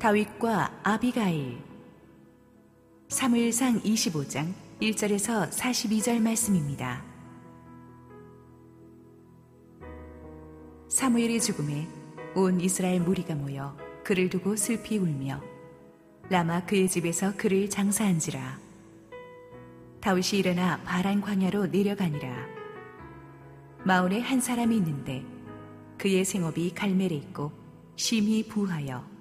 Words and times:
다윗과 0.00 0.80
아비가일. 0.82 1.58
사무엘상 3.10 3.82
25장 3.82 4.50
1절에서 4.80 5.50
42절 5.50 6.22
말씀입니다. 6.22 7.04
사무엘의 10.88 11.42
죽음에 11.42 11.86
온 12.34 12.62
이스라엘 12.62 13.02
무리가 13.02 13.34
모여 13.34 13.76
그를 14.02 14.30
두고 14.30 14.56
슬피 14.56 14.96
울며 14.96 15.42
라마 16.30 16.64
그의 16.64 16.88
집에서 16.88 17.36
그를 17.36 17.68
장사한지라. 17.68 18.58
다윗이 20.00 20.38
일어나 20.38 20.80
바란 20.84 21.20
광야로 21.20 21.66
내려가니라. 21.66 22.46
마을에 23.84 24.20
한 24.20 24.40
사람이 24.40 24.74
있는데 24.78 25.22
그의 25.98 26.24
생업이 26.24 26.72
갈멜에 26.74 27.14
있고 27.16 27.52
심히 27.96 28.48
부하여 28.48 29.19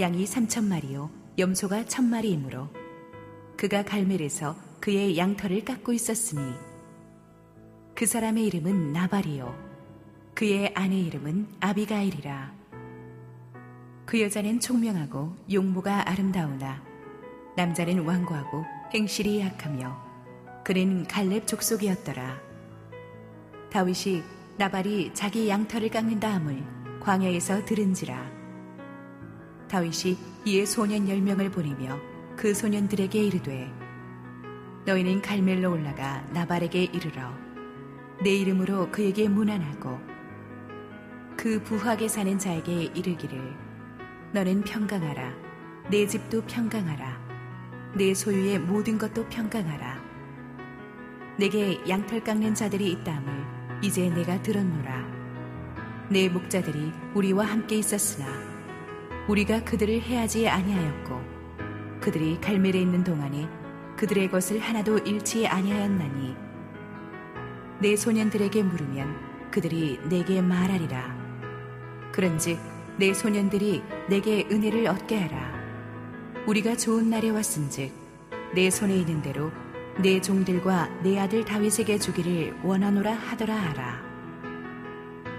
양이 0.00 0.26
삼천 0.26 0.68
마리요 0.68 1.08
염소가 1.38 1.86
천 1.86 2.06
마리이므로 2.06 2.68
그가 3.56 3.84
갈멜에서 3.84 4.56
그의 4.80 5.16
양털을 5.16 5.64
깎고 5.64 5.92
있었으니 5.92 6.52
그 7.94 8.06
사람의 8.06 8.44
이름은 8.46 8.92
나발이요 8.92 9.74
그의 10.34 10.72
아내 10.74 10.98
이름은 10.98 11.46
아비가일이라. 11.60 12.52
그 14.04 14.20
여자는 14.20 14.58
총명하고 14.58 15.36
용모가 15.52 16.10
아름다우나 16.10 16.82
남자는 17.56 18.00
완고하고 18.00 18.64
행실이 18.92 19.40
약하며 19.40 19.96
그는 20.64 21.06
갈렙 21.06 21.46
족속이었더라. 21.46 22.40
다윗이 23.70 24.24
나발이 24.58 25.12
자기 25.14 25.48
양털을 25.48 25.90
깎는다 25.90 26.34
함을 26.34 26.64
광야에서 27.00 27.64
들은지라 27.64 28.33
다윗이 29.74 30.16
이에 30.44 30.64
소년 30.66 31.08
열 31.08 31.20
명을 31.20 31.50
보내며 31.50 31.98
그 32.36 32.54
소년들에게 32.54 33.20
이르되 33.20 33.72
너희는 34.86 35.20
갈멜로 35.20 35.72
올라가 35.72 36.24
나발에게 36.32 36.84
이르러 36.84 37.32
내 38.22 38.30
이름으로 38.36 38.92
그에게 38.92 39.28
문안하고 39.28 39.98
그 41.36 41.60
부하게 41.64 42.06
사는 42.06 42.38
자에게 42.38 42.92
이르기를 42.94 43.52
너는 44.32 44.62
평강하라. 44.62 45.34
내 45.90 46.06
집도 46.06 46.40
평강하라. 46.42 47.92
내 47.96 48.14
소유의 48.14 48.60
모든 48.60 48.96
것도 48.96 49.28
평강하라. 49.28 50.00
내게 51.36 51.80
양털 51.88 52.22
깎는 52.22 52.54
자들이 52.54 52.92
있다함을 52.92 53.82
이제 53.82 54.08
내가 54.08 54.40
들었노라. 54.40 55.04
내 56.10 56.28
목자들이 56.28 56.92
우리와 57.14 57.44
함께 57.44 57.78
있었으나 57.78 58.53
우리가 59.28 59.64
그들을 59.64 60.02
해하지 60.02 60.48
아니하였고 60.48 61.20
그들이 62.00 62.38
갈멜에 62.40 62.80
있는 62.80 63.02
동안에 63.02 63.48
그들의 63.96 64.30
것을 64.30 64.58
하나도 64.58 64.98
잃지 64.98 65.46
아니하였나니 65.46 66.36
내 67.80 67.96
소년들에게 67.96 68.62
물으면 68.62 69.50
그들이 69.50 69.98
내게 70.08 70.42
말하리라. 70.42 71.16
그런즉 72.12 72.58
내 72.98 73.14
소년들이 73.14 73.82
내게 74.08 74.46
은혜를 74.50 74.86
얻게 74.86 75.18
하라. 75.18 75.54
우리가 76.46 76.76
좋은 76.76 77.08
날에 77.08 77.30
왔은즉 77.30 77.92
내 78.54 78.70
손에 78.70 78.94
있는 78.94 79.22
대로 79.22 79.50
내 80.02 80.20
종들과 80.20 80.88
내 81.02 81.18
아들 81.18 81.44
다윗에게 81.44 81.98
주기를 81.98 82.54
원하노라 82.62 83.12
하더라 83.12 83.54
하라. 83.54 84.02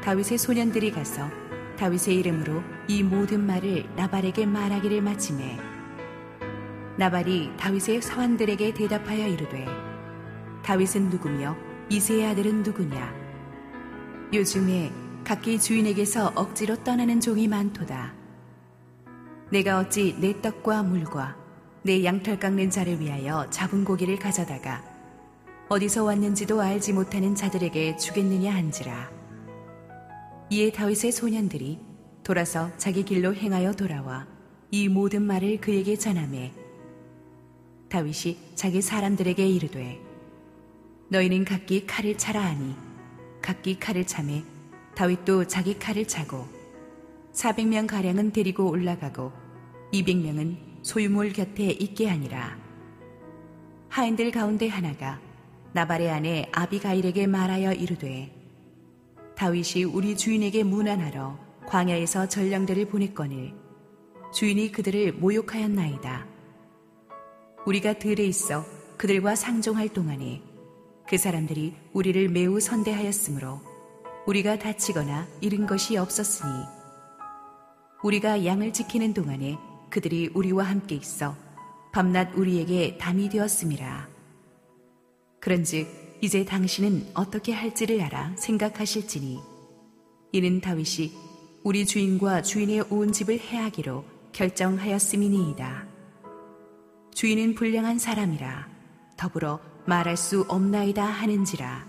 다윗의 0.02 0.38
소년들이 0.38 0.92
가서 0.92 1.30
다윗의 1.78 2.16
이름으로 2.18 2.64
이 2.88 3.04
모든 3.04 3.46
말을 3.46 3.86
나발에게 3.96 4.46
말하기를 4.46 5.02
마침에 5.02 5.58
나발이 6.98 7.52
다윗의 7.58 8.02
사환들에게 8.02 8.74
대답하여 8.74 9.28
이르되 9.28 9.66
다윗은 10.64 11.10
누구며 11.10 11.56
이세의 11.90 12.28
아들은 12.28 12.64
누구냐? 12.64 13.14
요즘에 14.34 14.92
각기 15.24 15.60
주인에게서 15.60 16.32
억지로 16.36 16.76
떠나는 16.84 17.20
종이 17.20 17.48
많도다. 17.48 18.14
내가 19.52 19.80
어찌 19.80 20.16
내 20.20 20.42
떡과 20.42 20.84
물과 20.84 21.36
내 21.84 22.04
양털 22.04 22.40
깎는 22.40 22.72
자를 22.72 23.00
위하여 23.00 23.48
잡은 23.52 23.86
고기를 23.86 24.18
가져다가 24.18 24.84
어디서 25.70 26.04
왔는지도 26.04 26.62
알지 26.62 26.94
못하는 26.94 27.36
자들에게 27.36 27.98
주겠느냐 27.98 28.54
한지라 28.56 29.10
이에 30.50 30.72
다윗의 30.72 31.12
소년들이 31.12 31.80
돌아서 32.24 32.76
자기 32.78 33.04
길로 33.04 33.34
행하여 33.34 33.74
돌아와 33.74 34.28
이 34.72 34.88
모든 34.88 35.24
말을 35.24 35.60
그에게 35.60 35.96
전하매 35.96 36.54
다윗이 37.90 38.38
자기 38.56 38.82
사람들에게 38.82 39.48
이르되 39.48 40.00
너희는 41.10 41.46
각기 41.46 41.86
칼을 41.86 42.18
차라 42.18 42.44
하니 42.44 42.76
각기 43.42 43.80
칼을 43.80 44.06
차매 44.06 44.44
다윗도 44.96 45.46
자기 45.48 45.78
칼을 45.78 46.08
차고 46.08 46.48
400명 47.34 47.88
가량은 47.88 48.32
데리고 48.32 48.70
올라가고 48.70 49.32
200명은 49.94 50.58
소유물 50.84 51.34
곁에 51.34 51.66
있게 51.66 52.08
하니라. 52.08 52.58
하인들 53.90 54.32
가운데 54.32 54.68
하나가 54.68 55.20
나발의 55.74 56.10
아내 56.10 56.50
아비가일에게 56.52 57.28
말하여 57.28 57.74
이르되 57.74 58.35
다윗이 59.36 59.84
우리 59.84 60.16
주인에게 60.16 60.64
문안하러 60.64 61.38
광야에서 61.68 62.30
전령들을 62.30 62.86
보냈거늘 62.88 63.54
주인이 64.34 64.72
그들을 64.72 65.14
모욕하였나이다. 65.14 66.28
우리가 67.66 67.94
들에 68.00 68.24
있어 68.26 68.66
그들과 68.98 69.36
상종할 69.36 69.90
동안에 69.90 70.42
그 71.08 71.18
사람들이 71.18 71.76
우리를 71.94 72.30
매우 72.30 72.60
선대하였으므로 72.60 73.62
우리가 74.26 74.58
다치거나 74.58 75.28
잃은 75.42 75.68
것이 75.68 75.98
없었으니 75.98 76.52
우리가 78.04 78.46
양을 78.46 78.74
지키는 78.74 79.14
동안에 79.14 79.58
그들이 79.90 80.30
우리와 80.34 80.64
함께 80.64 80.96
있어 80.96 81.36
밤낮 81.92 82.36
우리에게 82.36 82.98
담이 82.98 83.30
되었음이라. 83.30 84.10
그런즉 85.40 86.05
이제 86.22 86.46
당신은 86.46 87.08
어떻게 87.14 87.54
할지를 87.54 88.02
알아 88.02 88.36
생각하실지니 88.38 89.40
이는 90.32 90.62
다윗이 90.62 91.14
우리 91.64 91.86
주인과 91.86 92.42
주인의 92.42 92.86
온 92.90 93.12
집을 93.12 93.40
해하기로 93.40 94.06
결정하였음이니이다. 94.34 95.88
주인은 97.14 97.56
불량한 97.56 98.00
사람이라 98.00 98.68
더불어 99.18 99.60
말할 99.86 100.18
수 100.18 100.46
없나이다 100.48 101.04
하는지라. 101.04 101.88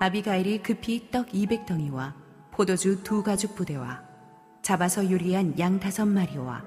아비가일이 0.00 0.62
급히 0.62 1.10
떡 1.10 1.28
200덩이와 1.28 2.14
포도주 2.52 3.02
두 3.02 3.22
가죽 3.22 3.54
부대와 3.56 4.02
잡아서 4.62 5.10
요리한 5.10 5.58
양 5.58 5.80
다섯 5.80 6.06
마리와 6.06 6.64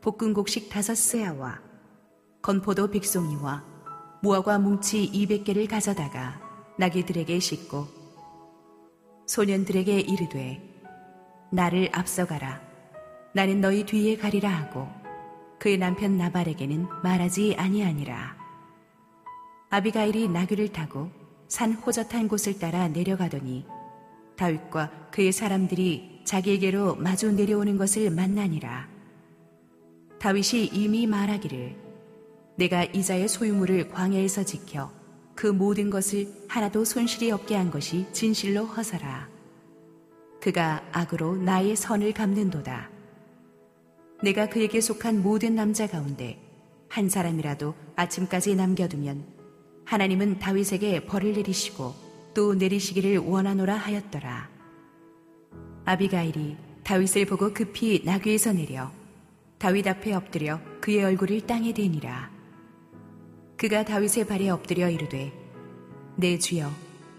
볶은 0.00 0.32
곡식 0.32 0.70
다섯 0.70 0.94
쇠아와 0.94 1.60
건포도 2.40 2.90
빅송이와 2.90 3.71
무화과 4.22 4.60
뭉치 4.60 5.10
200개를 5.12 5.68
가져다가 5.68 6.40
나귀들에게 6.78 7.40
싣고 7.40 7.88
소년들에게 9.26 9.98
이르되 9.98 10.62
나를 11.50 11.88
앞서가라. 11.92 12.60
나는 13.34 13.60
너희 13.60 13.84
뒤에 13.84 14.16
가리라 14.16 14.48
하고 14.48 14.86
그의 15.58 15.76
남편 15.76 16.16
나발에게는 16.16 16.86
말하지 17.02 17.56
아니하니라. 17.58 18.36
아비가일이 19.70 20.28
나귀를 20.28 20.68
타고 20.68 21.10
산 21.48 21.72
호젓한 21.72 22.28
곳을 22.28 22.60
따라 22.60 22.86
내려가더니 22.86 23.66
다윗과 24.36 25.08
그의 25.10 25.32
사람들이 25.32 26.22
자기에게로 26.24 26.94
마주 26.94 27.32
내려오는 27.32 27.76
것을 27.76 28.10
만나니라. 28.10 28.88
다윗이 30.20 30.66
이미 30.66 31.08
말하기를 31.08 31.81
내가 32.56 32.84
이자의 32.84 33.28
소유물을 33.28 33.88
광야에서 33.90 34.44
지켜 34.44 34.90
그 35.34 35.46
모든 35.46 35.90
것을 35.90 36.28
하나도 36.48 36.84
손실이 36.84 37.30
없게 37.30 37.56
한 37.56 37.70
것이 37.70 38.06
진실로 38.12 38.64
허사라. 38.64 39.28
그가 40.40 40.84
악으로 40.92 41.36
나의 41.36 41.76
선을 41.76 42.12
갚는도다. 42.12 42.90
내가 44.22 44.48
그에게 44.48 44.80
속한 44.80 45.22
모든 45.22 45.54
남자 45.54 45.86
가운데 45.86 46.38
한 46.88 47.08
사람이라도 47.08 47.74
아침까지 47.96 48.54
남겨두면 48.54 49.24
하나님은 49.84 50.38
다윗에게 50.38 51.06
벌을 51.06 51.32
내리시고 51.32 51.94
또 52.34 52.54
내리시기를 52.54 53.18
원하노라 53.18 53.74
하였더라. 53.74 54.50
아비가일이 55.84 56.56
다윗을 56.84 57.26
보고 57.26 57.52
급히 57.52 58.02
나귀에서 58.04 58.52
내려 58.52 58.90
다윗 59.58 59.86
앞에 59.86 60.12
엎드려 60.12 60.60
그의 60.80 61.04
얼굴을 61.04 61.42
땅에 61.42 61.72
대니라. 61.72 62.31
그가 63.62 63.84
다윗의 63.84 64.26
발에 64.26 64.50
엎드려 64.50 64.90
이르되 64.90 65.32
내 66.16 66.36
주여 66.36 66.68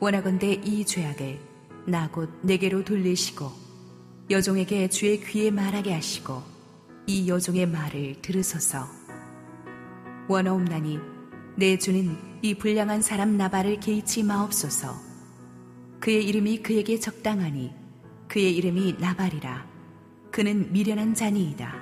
원하건대 0.02 0.52
이 0.66 0.84
죄악을 0.84 1.40
나 1.88 2.10
곧 2.12 2.38
내게로 2.42 2.84
돌리시고 2.84 3.50
여종에게 4.30 4.90
주의 4.90 5.22
귀에 5.22 5.52
말하게 5.52 5.94
하시고 5.94 6.44
이 7.08 7.30
여종의 7.30 7.66
말을 7.68 8.22
들으소서. 8.22 8.86
원어옵나니 10.28 11.00
내 11.56 11.78
주는 11.78 12.18
이 12.42 12.56
불량한 12.56 13.02
사람 13.02 13.38
나발을 13.38 13.80
개의치 13.80 14.24
마옵소서. 14.24 14.94
그의 16.02 16.26
이름이 16.28 16.62
그에게 16.62 17.00
적당하니 17.00 17.72
그의 18.28 18.54
이름이 18.58 18.98
나발이라. 19.00 19.66
그는 20.30 20.74
미련한 20.74 21.14
자니이다. 21.14 21.74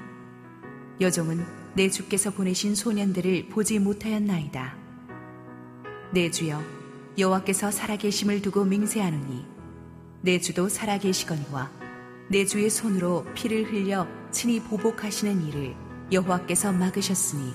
여종은 1.01 1.60
내 1.73 1.89
주께서 1.89 2.31
보내신 2.31 2.75
소년들을 2.75 3.47
보지 3.47 3.79
못하였나이다. 3.79 4.75
내 6.12 6.29
주여 6.29 6.62
여호와께서 7.18 7.71
살아계심을 7.71 8.41
두고 8.41 8.65
맹세하노니 8.65 9.45
내 10.21 10.39
주도 10.39 10.68
살아계시거니와 10.68 11.71
내 12.29 12.45
주의 12.45 12.69
손으로 12.69 13.25
피를 13.33 13.71
흘려 13.71 14.07
친히 14.31 14.59
보복하시는 14.62 15.47
일을 15.47 15.75
여호와께서 16.12 16.73
막으셨으니 16.73 17.53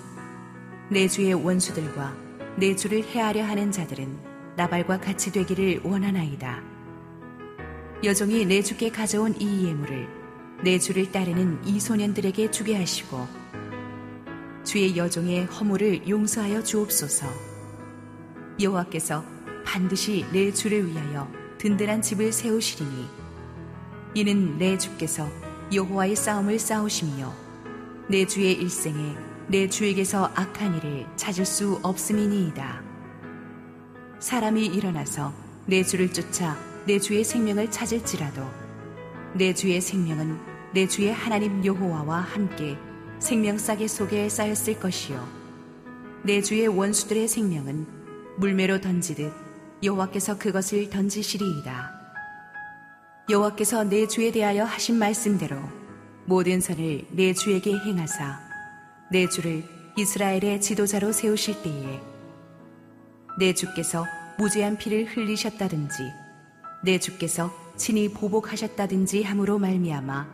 내 0.91 1.09
주의 1.09 1.35
원수들과 1.35 2.17
내 2.57 2.75
주를 2.75 3.05
해하려 3.05 3.45
하는 3.45 3.71
자들은 3.71 4.19
나발과 4.57 5.01
같이 5.01 5.31
되기를 5.31 5.83
원하나이다. 5.85 6.62
여종이 8.03 8.47
내 8.47 8.62
주께 8.62 8.91
가져온 8.91 9.35
이 9.39 9.67
예물을 9.67 10.09
내 10.65 10.79
주를 10.79 11.12
따르는 11.12 11.67
이 11.67 11.79
소년들에게 11.79 12.51
주게 12.51 12.77
하시고 12.77 13.27
주의 14.67 14.97
여종의 14.97 15.45
허물을 15.45 16.09
용서하여 16.09 16.65
주옵소서. 16.65 17.25
여호와께서 18.61 19.25
반드시 19.65 20.27
내 20.33 20.53
주를 20.53 20.89
위하여 20.89 21.31
든든한 21.59 22.03
집을 22.03 22.33
세우시리니 22.33 23.09
이는 24.15 24.59
내 24.59 24.77
주께서 24.77 25.29
여호와의 25.73 26.17
싸움을 26.17 26.59
싸우시며 26.59 27.33
내 28.09 28.27
주의 28.27 28.55
일생에 28.55 29.15
내 29.47 29.69
주에게서 29.69 30.33
악한 30.35 30.79
일을 30.79 31.07
찾을 31.15 31.47
수 31.47 31.79
없음이니이다. 31.85 32.83
사람이 34.19 34.67
일어나서 34.67 35.33
내 35.67 35.85
주를 35.85 36.12
쫓아 36.12 36.59
내 36.87 36.99
주의 36.99 37.23
생명을 37.23 37.71
찾을지라도 37.71 38.43
내 39.35 39.55
주의 39.55 39.81
생명은 39.81 40.41
내 40.75 40.89
주의 40.89 41.12
하나님 41.12 41.65
여호와와 41.65 42.19
함께 42.19 42.77
생명싸개 43.19 43.89
속에 43.89 44.29
쌓였을 44.29 44.79
것이요 44.79 45.27
내 46.23 46.43
주의 46.43 46.67
원수들의 46.67 47.29
생명은 47.29 47.87
물매로 48.39 48.81
던지듯 48.81 49.33
여호와께서 49.83 50.39
그것을 50.39 50.91
던지시리이다. 50.91 51.93
여호와께서 53.29 53.85
내 53.85 54.07
주에 54.07 54.31
대하여 54.31 54.65
하신 54.65 54.99
말씀대로 54.99 55.57
모든 56.25 56.61
선을 56.61 57.07
내 57.11 57.33
주에게 57.33 57.77
행하사 57.79 58.41
내 59.11 59.29
주를 59.29 59.65
이스라엘의 59.97 60.61
지도자로 60.61 61.12
세우실 61.12 61.62
때에 61.62 62.01
내 63.39 63.55
주께서 63.55 64.05
무죄한 64.39 64.79
피를 64.79 65.07
흘리셨다든지 65.07 65.95
내 66.85 66.99
주께서 66.99 67.53
친히 67.77 68.09
보복하셨다든지 68.12 69.23
함으로 69.23 69.59
말미암아 69.59 70.27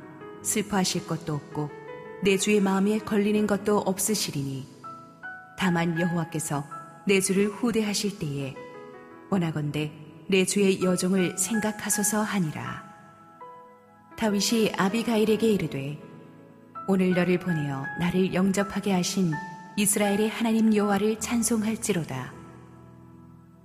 슬퍼하실 0.43 1.07
것도 1.07 1.35
없고 1.35 1.82
내 2.23 2.37
주의 2.39 2.61
마음에 2.61 2.99
걸리는 2.99 3.47
것도 3.47 3.79
없으시리니 3.79 4.67
다만 5.59 6.01
여호와께서 6.01 6.65
내 7.07 7.21
주를 7.21 7.49
후대하실 7.49 8.19
때에 8.19 8.55
원하건대 9.31 9.93
내 10.29 10.45
주의 10.45 10.83
여종을 10.83 11.37
생각하소서 11.37 12.23
하니라 12.23 12.85
다윗이 14.17 14.73
아비가일에게 14.77 15.51
이르되 15.53 15.99
오늘 16.87 17.15
너를 17.15 17.39
보내어 17.39 17.85
나를 17.99 18.35
영접하게 18.35 18.93
하신 18.93 19.33
이스라엘의 19.77 20.29
하나님 20.29 20.75
여호와를 20.75 21.19
찬송할지로다. 21.19 22.35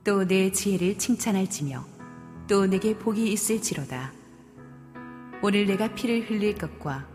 또 0.04 0.24
내 0.24 0.52
지혜를 0.52 0.98
칭찬할지며 0.98 1.84
또 2.48 2.66
내게 2.66 2.98
복이 2.98 3.30
있을지로다. 3.34 4.14
오늘 5.42 5.66
내가 5.66 5.94
피를 5.94 6.30
흘릴 6.30 6.56
것과 6.56 7.06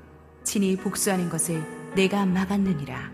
친히 0.45 0.77
복수하는 0.77 1.29
것을 1.29 1.63
내가 1.95 2.27
막았느니라. 2.27 3.11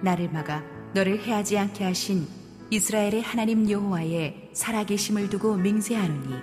나를 0.00 0.30
막아 0.30 0.62
너를 0.94 1.20
해하지 1.20 1.58
않게 1.58 1.84
하신 1.84 2.26
이스라엘의 2.70 3.22
하나님 3.22 3.68
여호와의 3.68 4.50
살아계심을 4.52 5.28
두고 5.28 5.56
맹세하노니 5.56 6.34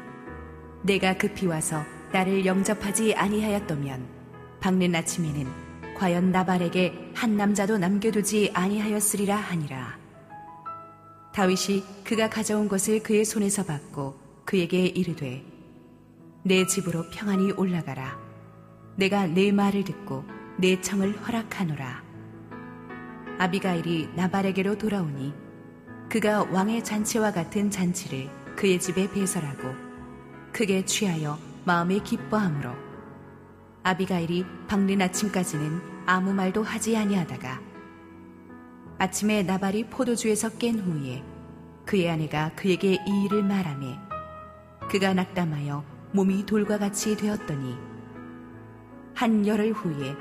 내가 0.84 1.18
급히 1.18 1.48
와서 1.48 1.84
나를 2.12 2.46
영접하지 2.46 3.16
아니하였더면 3.16 4.06
박는 4.60 4.96
아침에는 4.96 5.70
과연 5.98 6.32
나발에게 6.32 7.12
한 7.14 7.36
남자도 7.36 7.78
남겨두지 7.78 8.52
아니하였으리라 8.54 9.36
하니라. 9.36 9.98
다윗이 11.34 11.84
그가 12.04 12.30
가져온 12.30 12.68
것을 12.68 13.04
그의 13.04 13.26
손에서 13.26 13.64
받고 13.66 14.16
그에게 14.46 14.86
이르되 14.86 15.44
내 16.44 16.66
집으로 16.66 17.10
평안히 17.12 17.52
올라가라. 17.52 18.29
내가 19.00 19.28
내 19.28 19.54
말을 19.54 19.86
듣고 19.86 20.26
내 20.58 20.82
청을 20.82 21.14
허락하노라. 21.22 22.04
아비가일이 23.38 24.10
나발에게로 24.14 24.78
돌아오니 24.78 25.34
그가 26.10 26.44
왕의 26.44 26.84
잔치와 26.84 27.32
같은 27.32 27.72
잔치를 27.72 28.30
그의 28.58 28.78
집에 28.78 29.10
배설하고 29.10 29.74
크게 30.52 30.84
취하여 30.84 31.40
마음에 31.64 32.00
기뻐함으로 32.00 32.72
아비가일이 33.84 34.46
박는 34.68 35.02
아침까지는 35.02 35.80
아무 36.06 36.34
말도 36.34 36.62
하지 36.62 36.98
아니하다가 36.98 37.62
아침에 38.98 39.44
나발이 39.44 39.86
포도주에서 39.86 40.50
깬 40.58 40.78
후에 40.78 41.24
그의 41.86 42.10
아내가 42.10 42.52
그에게 42.54 42.96
이 43.08 43.24
일을 43.24 43.44
말하매 43.44 43.98
그가 44.92 45.14
낙담하여 45.14 45.86
몸이 46.12 46.46
돌과 46.46 46.80
같이 46.80 47.16
되었더니 47.16 47.89
한 49.20 49.46
열흘 49.46 49.74
후에 49.74 50.16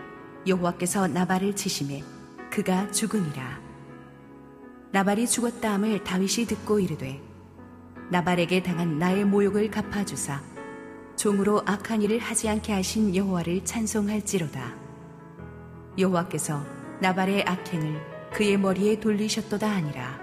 여호와께서 0.44 1.06
나발을 1.06 1.54
치심에 1.54 2.02
그가 2.50 2.90
죽으니라 2.90 3.60
나발이 4.90 5.28
죽었다 5.28 5.74
함을 5.74 6.02
다윗이 6.02 6.48
듣고 6.48 6.80
이르되 6.80 7.22
나발에게 8.10 8.64
당한 8.64 8.98
나의 8.98 9.24
모욕을 9.24 9.70
갚아주사 9.70 10.42
종으로 11.14 11.62
악한 11.64 12.02
일을 12.02 12.18
하지 12.18 12.48
않게 12.48 12.72
하신 12.72 13.14
여호와를 13.14 13.64
찬송할지로다. 13.64 14.74
여호와께서 15.96 16.66
나발의 17.00 17.44
악행을 17.44 18.30
그의 18.32 18.58
머리에 18.58 18.98
돌리셨도다 18.98 19.70
하니라. 19.76 20.18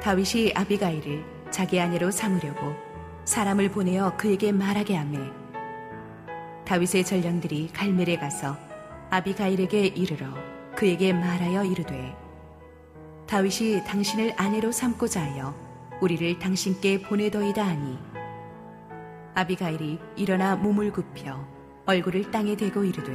다윗이 0.00 0.52
아비가일을 0.56 1.24
자기 1.52 1.78
아내로 1.78 2.10
삼으려고 2.10 2.74
사람을 3.24 3.70
보내어 3.70 4.16
그에게 4.16 4.50
말하게 4.50 4.96
하매 4.96 5.41
다윗의 6.64 7.04
전령들이 7.04 7.70
갈멜에 7.72 8.16
가서 8.16 8.56
아비가일에게 9.10 9.86
이르러 9.88 10.28
그에게 10.76 11.12
말하여 11.12 11.64
이르되 11.64 12.16
다윗이 13.26 13.84
당신을 13.84 14.34
아내로 14.36 14.72
삼고자 14.72 15.22
하여 15.22 15.54
우리를 16.00 16.38
당신께 16.38 17.02
보내더이다 17.02 17.64
하니 17.64 17.98
아비가일이 19.34 19.98
일어나 20.16 20.56
몸을 20.56 20.92
굽혀 20.92 21.46
얼굴을 21.86 22.30
땅에 22.30 22.56
대고 22.56 22.84
이르되 22.84 23.12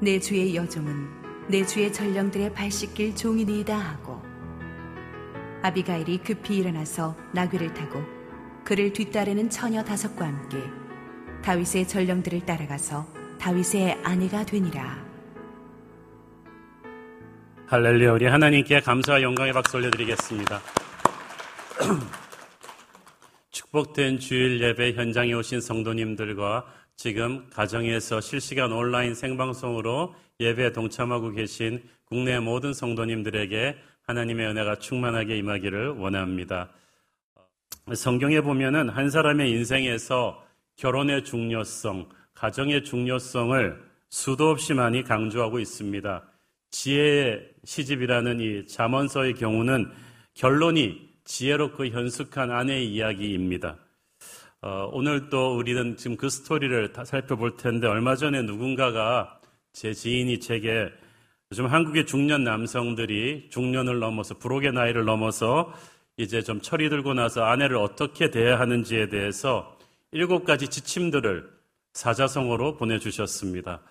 내 0.00 0.20
주의 0.20 0.54
여종은 0.54 1.48
내 1.48 1.64
주의 1.64 1.92
전령들의 1.92 2.52
발 2.52 2.70
씻길 2.70 3.16
종이니이다 3.16 3.76
하고 3.76 4.20
아비가일이 5.62 6.18
급히 6.18 6.58
일어나서 6.58 7.16
나귀를 7.32 7.74
타고 7.74 8.00
그를 8.64 8.92
뒤따르는 8.92 9.50
처녀 9.50 9.82
다섯과 9.82 10.26
함께 10.26 10.58
다윗의 11.42 11.88
전령들을 11.88 12.44
따라가서 12.44 13.06
다윗의 13.38 14.00
아내가 14.02 14.44
되니라. 14.44 15.06
할렐루야 17.66 18.12
우리 18.12 18.26
하나님께 18.26 18.80
감사와 18.80 19.22
영광의 19.22 19.52
박수 19.52 19.76
올려드리겠습니다. 19.76 20.60
축복된 23.50 24.18
주일 24.18 24.62
예배 24.62 24.92
현장에 24.92 25.32
오신 25.34 25.60
성도님들과 25.60 26.66
지금 26.96 27.48
가정에서 27.50 28.20
실시간 28.20 28.72
온라인 28.72 29.14
생방송으로 29.14 30.14
예배에 30.40 30.72
동참하고 30.72 31.32
계신 31.32 31.82
국내 32.04 32.38
모든 32.40 32.72
성도님들에게 32.72 33.76
하나님의 34.02 34.46
은혜가 34.48 34.76
충만하게 34.76 35.36
임하기를 35.36 35.90
원합니다. 35.90 36.70
성경에 37.94 38.40
보면은 38.40 38.88
한 38.88 39.10
사람의 39.10 39.50
인생에서 39.50 40.42
결혼의 40.78 41.24
중요성, 41.24 42.08
가정의 42.34 42.84
중요성을 42.84 43.82
수도 44.10 44.48
없이 44.50 44.74
많이 44.74 45.02
강조하고 45.02 45.58
있습니다. 45.58 46.22
지혜의 46.70 47.50
시집이라는 47.64 48.40
이 48.40 48.66
잠언서의 48.66 49.34
경우는 49.34 49.90
결론이 50.34 51.08
지혜롭고 51.24 51.86
현숙한 51.88 52.52
아내의 52.52 52.92
이야기입니다. 52.92 53.76
어, 54.62 54.88
오늘 54.92 55.28
또 55.28 55.56
우리는 55.56 55.96
지금 55.96 56.16
그 56.16 56.28
스토리를 56.28 56.92
살펴볼 57.04 57.56
텐데 57.56 57.88
얼마 57.88 58.14
전에 58.14 58.42
누군가가 58.42 59.40
제 59.72 59.92
지인이 59.92 60.38
제게 60.38 60.90
요즘 61.50 61.66
한국의 61.66 62.06
중년 62.06 62.44
남성들이 62.44 63.48
중년을 63.50 63.98
넘어서 63.98 64.34
부록의 64.38 64.72
나이를 64.72 65.04
넘어서 65.04 65.72
이제 66.16 66.40
좀 66.42 66.60
철이 66.60 66.88
들고 66.88 67.14
나서 67.14 67.44
아내를 67.44 67.76
어떻게 67.76 68.30
대해야 68.30 68.60
하는지에 68.60 69.08
대해서 69.08 69.77
일곱 70.12 70.44
가지 70.44 70.68
지침들을 70.68 71.50
사자성어로 71.92 72.76
보내주셨습니다. 72.76 73.82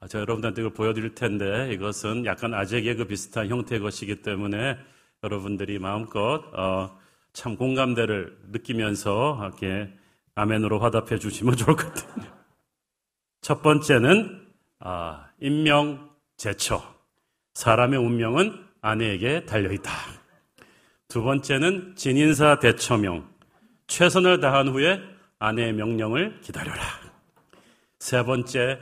아, 0.00 0.06
제가 0.06 0.22
여러분들한테 0.22 0.62
이걸 0.62 0.72
보여드릴 0.72 1.14
텐데 1.14 1.70
이것은 1.72 2.24
약간 2.24 2.54
아재 2.54 2.80
개그 2.80 3.06
비슷한 3.06 3.48
형태의 3.48 3.80
것이기 3.80 4.22
때문에 4.22 4.78
여러분들이 5.22 5.78
마음껏 5.78 6.42
어, 6.54 6.98
참 7.32 7.56
공감대를 7.56 8.38
느끼면서 8.50 9.38
이렇게 9.42 9.92
아멘으로 10.34 10.78
화답해 10.78 11.18
주시면 11.18 11.56
좋을 11.58 11.76
것 11.76 11.94
같아요. 11.94 12.32
첫 13.42 13.62
번째는 13.62 14.46
아, 14.80 15.26
인명 15.40 16.08
제처. 16.36 16.82
사람의 17.54 17.98
운명은 17.98 18.64
아내에게 18.80 19.44
달려 19.44 19.72
있다. 19.72 19.90
두 21.08 21.22
번째는 21.22 21.96
진인사 21.96 22.60
대처명. 22.60 23.28
최선을 23.88 24.40
다한 24.40 24.68
후에 24.68 25.00
아내의 25.38 25.72
명령을 25.72 26.40
기다려라. 26.40 26.82
세 27.98 28.22
번째, 28.24 28.78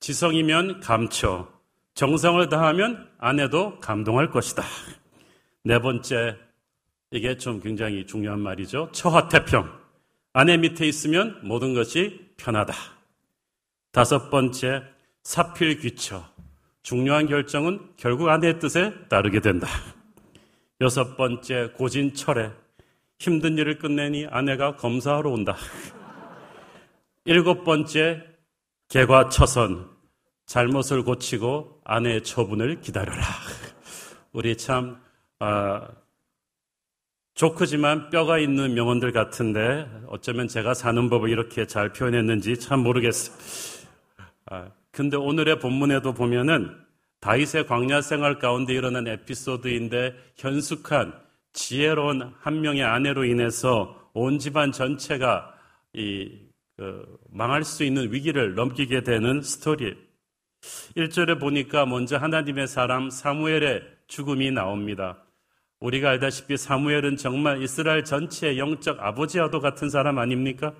지성이면 0.00 0.80
감처. 0.80 1.48
정성을 1.94 2.48
다하면 2.48 3.08
아내도 3.18 3.80
감동할 3.80 4.30
것이다. 4.30 4.62
네 5.64 5.80
번째, 5.80 6.36
이게 7.10 7.36
좀 7.36 7.60
굉장히 7.60 8.06
중요한 8.06 8.40
말이죠. 8.40 8.90
처화태평. 8.92 9.68
아내 10.32 10.56
밑에 10.56 10.86
있으면 10.86 11.40
모든 11.42 11.74
것이 11.74 12.30
편하다. 12.36 12.74
다섯 13.90 14.30
번째, 14.30 14.82
사필귀처. 15.24 16.24
중요한 16.82 17.26
결정은 17.26 17.90
결국 17.96 18.28
아내의 18.28 18.60
뜻에 18.60 18.94
따르게 19.08 19.40
된다. 19.40 19.66
여섯 20.80 21.16
번째, 21.16 21.72
고진철에 21.76 22.50
힘든 23.18 23.58
일을 23.58 23.78
끝내니 23.78 24.26
아내가 24.30 24.76
검사하러 24.76 25.30
온다. 25.30 25.56
일곱 27.28 27.62
번째, 27.62 28.24
개과 28.88 29.28
처선 29.28 29.86
잘못을 30.46 31.02
고치고 31.02 31.82
아내의 31.84 32.24
처분을 32.24 32.80
기다려라. 32.80 33.22
우리 34.32 34.56
참 34.56 34.98
아, 35.38 35.88
조크지만 37.34 38.08
뼈가 38.08 38.38
있는 38.38 38.72
명언들 38.72 39.12
같은데 39.12 39.86
어쩌면 40.06 40.48
제가 40.48 40.72
사는 40.72 41.10
법을 41.10 41.28
이렇게 41.28 41.66
잘 41.66 41.92
표현했는지 41.92 42.58
참 42.58 42.80
모르겠어요. 42.80 43.36
아, 44.46 44.70
근데 44.90 45.18
오늘의 45.18 45.58
본문에도 45.58 46.14
보면은 46.14 46.74
다윗의 47.20 47.66
광야 47.66 48.00
생활 48.00 48.38
가운데 48.38 48.72
일어난 48.72 49.06
에피소드인데 49.06 50.14
현숙한 50.36 51.12
지혜로운 51.52 52.32
한 52.38 52.62
명의 52.62 52.84
아내로 52.84 53.26
인해서 53.26 54.10
온 54.14 54.38
집안 54.38 54.72
전체가 54.72 55.52
이 55.92 56.30
그, 56.30 56.47
망할 57.30 57.64
수 57.64 57.84
있는 57.84 58.12
위기를 58.12 58.54
넘기게 58.54 59.02
되는 59.02 59.42
스토리. 59.42 59.96
1절에 60.96 61.40
보니까 61.40 61.86
먼저 61.86 62.16
하나님의 62.16 62.66
사람 62.66 63.10
사무엘의 63.10 63.82
죽음이 64.06 64.50
나옵니다. 64.50 65.24
우리가 65.80 66.10
알다시피 66.10 66.56
사무엘은 66.56 67.16
정말 67.16 67.62
이스라엘 67.62 68.04
전체의 68.04 68.58
영적 68.58 68.98
아버지와도 69.00 69.60
같은 69.60 69.90
사람 69.90 70.18
아닙니까? 70.18 70.74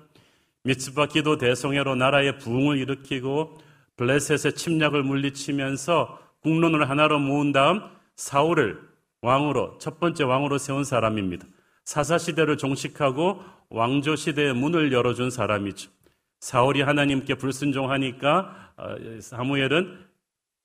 미츠바 0.63 1.07
기도 1.07 1.37
대성회로 1.37 1.95
나라의 1.95 2.37
부흥을 2.37 2.77
일으키고 2.77 3.57
블레셋의 3.95 4.55
침략을 4.55 5.03
물리치면서 5.03 6.19
국론을 6.41 6.89
하나로 6.89 7.19
모은 7.19 7.51
다음 7.51 7.81
사울을 8.15 8.79
왕으로 9.21 9.77
첫 9.79 9.99
번째 9.99 10.23
왕으로 10.25 10.57
세운 10.57 10.83
사람입니다. 10.83 11.45
사사 11.85 12.17
시대를 12.17 12.57
종식하고 12.57 13.41
왕조 13.69 14.15
시대의 14.15 14.53
문을 14.53 14.91
열어준 14.91 15.29
사람이죠. 15.29 15.91
사울이 16.39 16.81
하나님께 16.81 17.35
불순종하니까 17.35 18.73
어, 18.77 18.95
사무엘은 19.19 20.05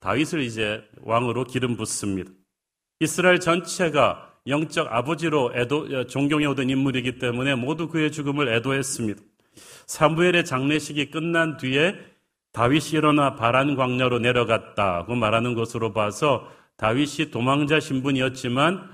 다윗을 0.01 0.41
이제 0.41 0.85
왕으로 1.03 1.45
기름 1.45 1.77
붓습니다. 1.77 2.31
이스라엘 3.01 3.41
전체가 3.41 4.35
영적 4.47 4.93
아버지로 4.93 5.53
애도, 5.55 5.89
어, 5.93 6.05
존경해 6.07 6.47
오던 6.47 6.71
인물이기 6.71 7.19
때문에 7.19 7.55
모두 7.55 7.89
그의 7.89 8.13
죽음을 8.13 8.49
애도했습니다. 8.49 9.21
사무엘의 9.87 10.45
장례식이 10.45 11.11
끝난 11.11 11.57
뒤에 11.57 11.97
다윗이 12.53 12.91
일어나 12.93 13.35
바란 13.35 13.75
광야로 13.75 14.21
내려갔다고 14.21 15.15
말하는 15.17 15.55
것으로 15.55 15.93
봐서 15.93 16.49
다윗이 16.77 17.31
도망자 17.31 17.81
신분이었지만 17.81 18.89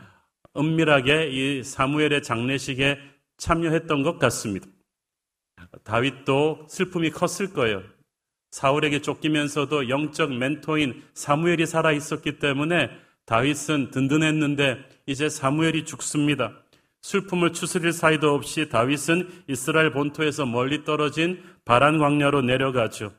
은밀하게 0.56 1.30
이 1.30 1.62
사무엘의 1.62 2.22
장례식에 2.22 2.98
참여했던 3.40 4.02
것 4.02 4.18
같습니다. 4.18 4.68
다윗도 5.82 6.66
슬픔이 6.68 7.10
컸을 7.10 7.52
거예요. 7.52 7.82
사울에게 8.50 9.00
쫓기면서도 9.00 9.88
영적 9.88 10.32
멘토인 10.34 11.02
사무엘이 11.14 11.66
살아 11.66 11.92
있었기 11.92 12.38
때문에 12.38 12.90
다윗은 13.26 13.90
든든했는데 13.90 14.78
이제 15.06 15.28
사무엘이 15.28 15.84
죽습니다. 15.84 16.52
슬픔을 17.02 17.52
추스릴 17.52 17.92
사이도 17.92 18.34
없이 18.34 18.68
다윗은 18.68 19.44
이스라엘 19.48 19.92
본토에서 19.92 20.46
멀리 20.46 20.84
떨어진 20.84 21.42
바란 21.64 21.98
광야로 21.98 22.42
내려가죠. 22.42 23.12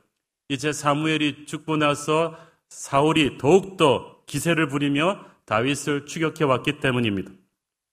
이제 0.48 0.72
사무엘이 0.72 1.46
죽고 1.46 1.78
나서 1.78 2.36
사울이 2.68 3.38
더욱더 3.38 4.22
기세를 4.26 4.68
부리며 4.68 5.24
다윗을 5.46 6.06
추격해 6.06 6.44
왔기 6.44 6.78
때문입니다. 6.80 7.32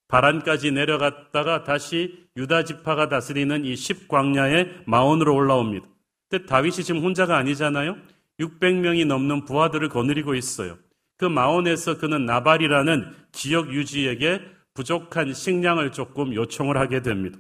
바란까지 0.10 0.72
내려갔다가 0.72 1.64
다시 1.64 2.28
유다 2.36 2.66
지파가 2.66 3.10
다스리는 3.10 3.64
이 3.64 3.76
십광야의 3.76 4.82
마온으로 4.86 5.34
올라옵니다. 5.34 5.88
근데 6.30 6.46
다윗이 6.46 6.84
지금 6.84 7.02
혼자가 7.02 7.38
아니잖아요. 7.38 7.96
600명이 8.40 9.06
넘는 9.06 9.46
부하들을 9.46 9.88
거느리고 9.90 10.36
있어요. 10.36 10.78
그 11.18 11.26
마온에서 11.26 11.98
그는 11.98 12.26
나발이라는 12.26 13.14
지역 13.32 13.72
유지에게 13.74 14.42
부족한 14.74 15.34
식량을 15.34 15.92
조금 15.92 16.34
요청을 16.34 16.78
하게 16.78 17.02
됩니다. 17.02 17.38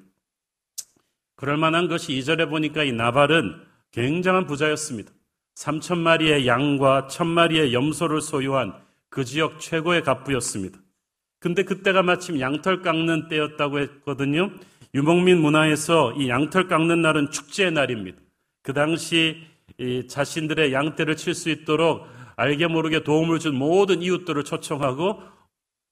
그럴 1.36 1.58
만한 1.58 1.88
것이 1.88 2.14
이절에 2.14 2.48
보니까 2.48 2.84
이 2.84 2.92
나발은 2.92 3.64
굉장한 3.92 4.46
부자였습니다. 4.46 5.12
3천 5.56 5.98
마리의 5.98 6.46
양과 6.46 7.08
1천 7.08 7.28
마리의 7.28 7.74
염소를 7.74 8.22
소유한 8.22 8.74
그 9.10 9.24
지역 9.24 9.60
최고의 9.60 10.04
갑부였습니다. 10.04 10.80
근데 11.40 11.64
그때가 11.64 12.04
마침 12.04 12.40
양털 12.40 12.82
깎는 12.82 13.28
때였다고 13.30 13.80
했거든요. 13.80 14.52
유목민 14.94 15.40
문화에서 15.40 16.14
이 16.14 16.28
양털 16.30 16.68
깎는 16.68 17.02
날은 17.02 17.32
축제의 17.32 17.72
날입니다. 17.72 18.20
그 18.62 18.74
당시 18.74 19.38
자신들의 20.08 20.74
양떼를 20.74 21.16
칠 21.16 21.34
수 21.34 21.50
있도록 21.50 22.06
알게 22.36 22.68
모르게 22.68 23.04
도움을 23.04 23.40
준 23.40 23.56
모든 23.56 24.02
이웃들을 24.02 24.44
초청하고 24.44 25.22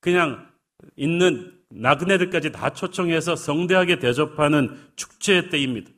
그냥 0.01 0.47
있는 0.95 1.53
나그네들까지 1.69 2.51
다 2.51 2.71
초청해서 2.71 3.35
성대하게 3.35 3.99
대접하는 3.99 4.77
축제의 4.95 5.49
때입니다. 5.49 5.91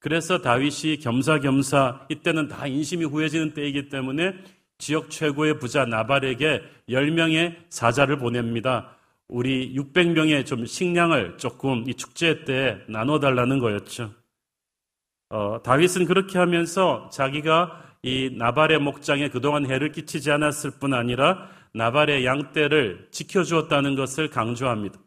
그래서 0.00 0.40
다윗이 0.40 0.98
겸사겸사 0.98 2.06
이때는 2.10 2.48
다 2.48 2.66
인심이 2.66 3.04
후해지는 3.04 3.54
때이기 3.54 3.88
때문에 3.88 4.34
지역 4.76 5.10
최고의 5.10 5.58
부자 5.58 5.86
나발에게 5.86 6.62
10명의 6.90 7.56
사자를 7.70 8.18
보냅니다. 8.18 8.93
우리 9.28 9.74
600명의 9.74 10.44
좀 10.46 10.66
식량을 10.66 11.38
조금 11.38 11.84
이 11.88 11.94
축제 11.94 12.44
때 12.44 12.80
나눠달라는 12.88 13.58
거였죠. 13.58 14.12
어, 15.30 15.62
다윗은 15.62 16.04
그렇게 16.04 16.38
하면서 16.38 17.08
자기가 17.10 17.82
이 18.02 18.30
나발의 18.36 18.78
목장에 18.80 19.30
그동안 19.30 19.66
해를 19.66 19.90
끼치지 19.90 20.30
않았을 20.30 20.72
뿐 20.78 20.92
아니라 20.92 21.48
나발의 21.72 22.24
양떼를 22.26 23.08
지켜주었다는 23.10 23.96
것을 23.96 24.28
강조합니다. 24.28 25.00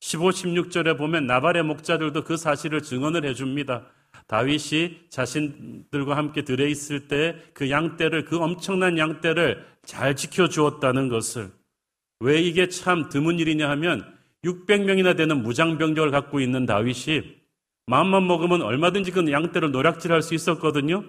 15, 0.00 0.30
16절에 0.30 0.96
보면 0.96 1.26
나발의 1.26 1.64
목자들도 1.64 2.22
그 2.22 2.36
사실을 2.36 2.82
증언을 2.82 3.24
해줍니다. 3.26 3.86
다윗이 4.28 5.08
자신들과 5.10 6.16
함께 6.16 6.44
들에 6.44 6.70
있을 6.70 7.08
때 7.08 7.34
그 7.54 7.70
양떼를 7.70 8.24
그 8.24 8.38
엄청난 8.38 8.98
양떼를 8.98 9.66
잘 9.84 10.14
지켜주었다는 10.14 11.08
것을 11.08 11.50
왜 12.20 12.40
이게 12.40 12.68
참 12.68 13.08
드문 13.08 13.38
일이냐 13.38 13.68
하면 13.70 14.04
600명이나 14.44 15.16
되는 15.16 15.42
무장병력을 15.42 16.10
갖고 16.10 16.40
있는 16.40 16.66
다윗이 16.66 17.38
마음만 17.86 18.26
먹으면 18.26 18.62
얼마든지 18.62 19.12
그 19.12 19.30
양떼를 19.30 19.70
노략질할 19.70 20.22
수 20.22 20.34
있었거든요. 20.34 21.04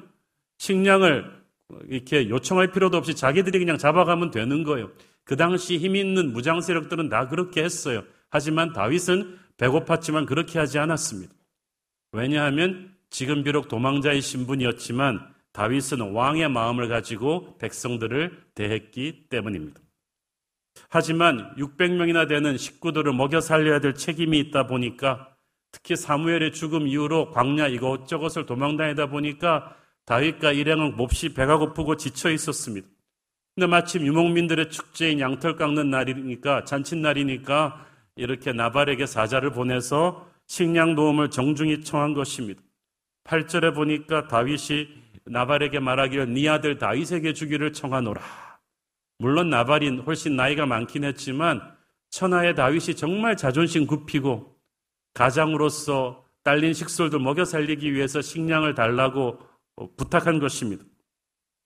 식량을 0.59 1.39
이렇게 1.87 2.29
요청할 2.29 2.71
필요도 2.71 2.97
없이 2.97 3.15
자기들이 3.15 3.59
그냥 3.59 3.77
잡아가면 3.77 4.31
되는 4.31 4.63
거예요. 4.63 4.91
그 5.23 5.35
당시 5.35 5.77
힘 5.77 5.95
있는 5.95 6.33
무장 6.33 6.61
세력들은 6.61 7.09
다 7.09 7.27
그렇게 7.27 7.63
했어요. 7.63 8.03
하지만 8.29 8.73
다윗은 8.73 9.37
배고팠지만 9.57 10.25
그렇게 10.25 10.57
하지 10.57 10.79
않았습니다. 10.79 11.33
왜냐하면 12.11 12.95
지금 13.09 13.43
비록 13.43 13.67
도망자의 13.67 14.21
신분이었지만 14.21 15.33
다윗은 15.51 16.13
왕의 16.13 16.49
마음을 16.49 16.87
가지고 16.87 17.57
백성들을 17.57 18.45
대했기 18.55 19.27
때문입니다. 19.29 19.81
하지만 20.87 21.53
600명이나 21.57 22.27
되는 22.27 22.57
식구들을 22.57 23.13
먹여 23.13 23.41
살려야 23.41 23.79
될 23.79 23.93
책임이 23.93 24.39
있다 24.39 24.67
보니까 24.67 25.29
특히 25.71 25.95
사무엘의 25.95 26.53
죽음 26.53 26.87
이후로 26.87 27.31
광야 27.31 27.67
이것저것을 27.67 28.45
도망다니다 28.45 29.07
보니까 29.07 29.75
다윗과 30.05 30.53
일행은 30.53 30.95
몹시 30.95 31.33
배가 31.33 31.57
고프고 31.57 31.95
지쳐 31.95 32.31
있었습니다. 32.31 32.87
근데 33.55 33.67
마침 33.67 34.05
유목민들의 34.05 34.71
축제인 34.71 35.19
양털 35.19 35.55
깎는 35.55 35.89
날이니까 35.89 36.63
잔칫날이니까 36.63 37.85
이렇게 38.15 38.53
나발에게 38.53 39.05
사자를 39.05 39.51
보내서 39.51 40.27
식량 40.47 40.95
도움을 40.95 41.29
정중히 41.29 41.83
청한 41.83 42.13
것입니다. 42.13 42.61
8절에 43.25 43.75
보니까 43.75 44.27
다윗이 44.27 44.87
나발에게 45.25 45.79
말하기를 45.79 46.33
네 46.33 46.49
아들 46.49 46.79
다윗에게 46.79 47.33
주기를 47.33 47.73
청하노라. 47.73 48.48
물론 49.19 49.49
나발이 49.49 49.99
훨씬 49.99 50.35
나이가 50.35 50.65
많긴 50.65 51.03
했지만 51.03 51.61
천하의 52.09 52.55
다윗이 52.55 52.95
정말 52.95 53.37
자존심 53.37 53.85
굽히고 53.85 54.57
가장으로서 55.13 56.25
딸린 56.43 56.73
식솔도 56.73 57.19
먹여 57.19 57.45
살리기 57.45 57.93
위해서 57.93 58.21
식량을 58.21 58.73
달라고 58.73 59.39
부탁한 59.97 60.39
것입니다. 60.39 60.83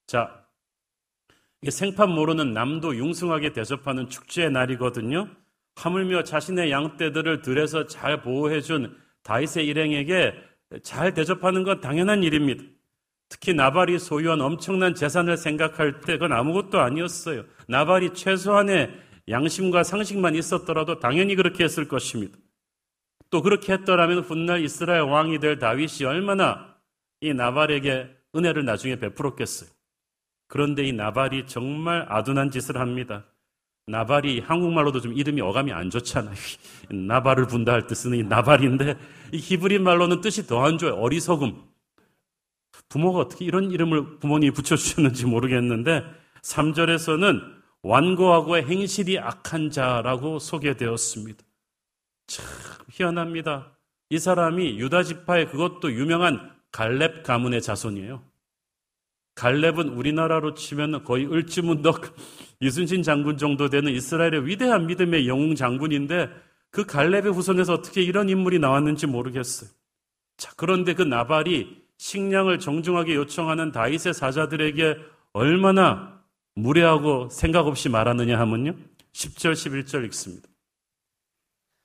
자, 0.06 0.44
이게 1.62 1.70
생판 1.70 2.10
모르는 2.10 2.52
남도 2.52 2.96
융숭하게 2.96 3.52
대접하는 3.52 4.08
축제의 4.08 4.50
날이거든요. 4.50 5.30
하물며 5.76 6.24
자신의 6.24 6.70
양떼들을 6.70 7.40
들에서 7.42 7.86
잘 7.86 8.20
보호해준 8.20 8.96
다윗의 9.22 9.66
일행에게 9.66 10.34
잘 10.82 11.14
대접하는 11.14 11.62
건 11.62 11.80
당연한 11.80 12.22
일입니다. 12.22 12.64
특히 13.28 13.52
나발이 13.54 13.98
소유한 13.98 14.40
엄청난 14.40 14.94
재산을 14.94 15.36
생각할 15.36 16.00
때 16.00 16.14
그건 16.14 16.32
아무것도 16.32 16.80
아니었어요. 16.80 17.44
나발이 17.68 18.14
최소한의 18.14 18.90
양심과 19.28 19.82
상식만 19.84 20.34
있었더라도 20.36 20.98
당연히 20.98 21.34
그렇게 21.34 21.64
했을 21.64 21.88
것입니다. 21.88 22.36
또 23.30 23.42
그렇게 23.42 23.72
했더라면 23.72 24.20
훗날 24.20 24.62
이스라엘 24.62 25.02
왕이 25.02 25.40
될 25.40 25.58
다윗이 25.58 26.04
얼마나 26.06 26.76
이 27.20 27.32
나발에게 27.34 28.10
은혜를 28.36 28.64
나중에 28.64 28.96
베풀었겠어요. 28.96 29.70
그런데 30.46 30.84
이 30.84 30.92
나발이 30.92 31.46
정말 31.46 32.06
아둔한 32.08 32.50
짓을 32.50 32.78
합니다. 32.78 33.24
나발이 33.86 34.40
한국말로도 34.40 35.00
좀 35.00 35.12
이름이 35.14 35.40
어감이 35.40 35.72
안 35.72 35.90
좋잖아요. 35.90 36.34
나발을 36.92 37.46
분다 37.46 37.72
할 37.72 37.86
때 37.86 37.94
쓰는 37.94 38.18
이 38.18 38.22
나발인데 38.22 38.96
이 39.32 39.38
히브리 39.38 39.78
말로는 39.80 40.20
뜻이 40.20 40.46
더 40.46 40.64
안 40.64 40.78
좋아요. 40.78 40.94
어리석음. 40.94 41.73
부모가 42.88 43.20
어떻게 43.20 43.44
이런 43.44 43.70
이름을 43.70 44.18
부모님이 44.18 44.52
붙여주셨는지 44.52 45.26
모르겠는데 45.26 46.04
3절에서는 46.42 47.40
완고하고 47.82 48.56
행실이 48.56 49.18
악한 49.18 49.70
자라고 49.70 50.38
소개되었습니다. 50.38 51.44
참 52.26 52.46
희한합니다. 52.90 53.72
이 54.10 54.18
사람이 54.18 54.78
유다 54.78 55.02
지파의 55.02 55.50
그것도 55.50 55.92
유명한 55.92 56.52
갈렙 56.72 57.22
가문의 57.22 57.60
자손이에요. 57.62 58.22
갈렙은 59.34 59.88
우리나라로 59.88 60.54
치면 60.54 61.04
거의 61.04 61.26
을지문덕 61.30 62.14
이순신 62.60 63.02
장군 63.02 63.36
정도 63.36 63.68
되는 63.68 63.92
이스라엘의 63.92 64.46
위대한 64.46 64.86
믿음의 64.86 65.28
영웅 65.28 65.54
장군인데 65.54 66.30
그 66.70 66.84
갈렙의 66.84 67.32
후손에서 67.32 67.74
어떻게 67.74 68.02
이런 68.02 68.28
인물이 68.28 68.58
나왔는지 68.58 69.06
모르겠어요. 69.06 69.70
자, 70.36 70.52
그런데 70.56 70.94
그 70.94 71.02
나발이 71.02 71.83
식량을 72.04 72.58
정중하게 72.58 73.14
요청하는 73.14 73.72
다윗의 73.72 74.12
사자들에게 74.12 74.98
얼마나 75.32 76.20
무례하고 76.54 77.30
생각 77.30 77.66
없이 77.66 77.88
말하느냐 77.88 78.38
하면요. 78.38 78.74
10절, 79.14 79.52
11절 79.54 80.04
읽습니다. 80.06 80.46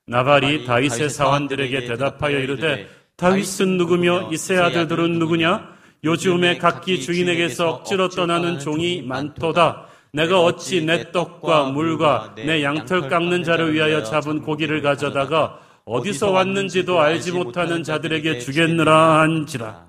나발이 0.08 0.65
다윗의 0.65 1.10
사원들에게 1.10 1.86
대답하여 1.86 2.38
이르되 2.38 2.89
다윗은 3.15 3.77
누구며 3.77 4.29
이세 4.34 4.58
아들들은 4.58 5.19
누구냐? 5.19 5.77
요즘에 6.03 6.58
각기 6.58 6.99
주인에게서 6.99 7.69
억지로 7.69 8.10
떠나는 8.10 8.60
종이 8.60 9.01
많도다. 9.01 9.88
내가 10.12 10.41
어찌 10.41 10.84
내 10.84 11.13
떡과 11.13 11.71
물과 11.71 12.36
내 12.36 12.62
양털 12.62 13.08
깎는 13.08 13.43
자를 13.43 13.73
위하여 13.73 14.03
잡은 14.03 14.41
고기를 14.41 14.82
가져다가 14.82 15.62
어디서 15.86 16.32
왔는지도 16.32 16.99
알지 16.99 17.32
못하는 17.32 17.84
자들에게 17.84 18.39
주겠느라 18.39 19.21
한지라. 19.21 19.88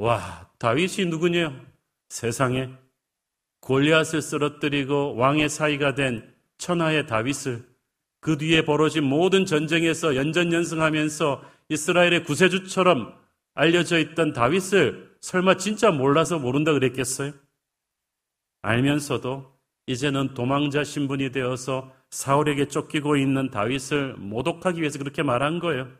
와, 0.00 0.48
다윗이 0.58 1.10
누구냐? 1.10 1.60
세상에 2.08 2.70
골리앗을 3.60 4.22
쓰러뜨리고 4.22 5.14
왕의 5.16 5.50
사이가 5.50 5.94
된 5.94 6.34
천하의 6.56 7.06
다윗을 7.06 7.68
그 8.20 8.38
뒤에 8.38 8.64
벌어진 8.64 9.04
모든 9.04 9.44
전쟁에서 9.44 10.16
연전연승하면서 10.16 11.44
이스라엘의 11.68 12.24
구세주처럼 12.24 13.14
알려져 13.52 13.98
있던 13.98 14.32
다윗을 14.32 15.16
설마 15.20 15.58
진짜 15.58 15.90
몰라서 15.90 16.38
모른다 16.38 16.72
그랬겠어요? 16.72 17.32
알면서도 18.62 19.54
이제는 19.86 20.32
도망자 20.32 20.82
신분이 20.82 21.30
되어서 21.30 21.94
사울에게 22.08 22.68
쫓기고 22.68 23.18
있는 23.18 23.50
다윗을 23.50 24.14
모독하기 24.14 24.80
위해서 24.80 24.98
그렇게 24.98 25.22
말한 25.22 25.58
거예요. 25.58 25.99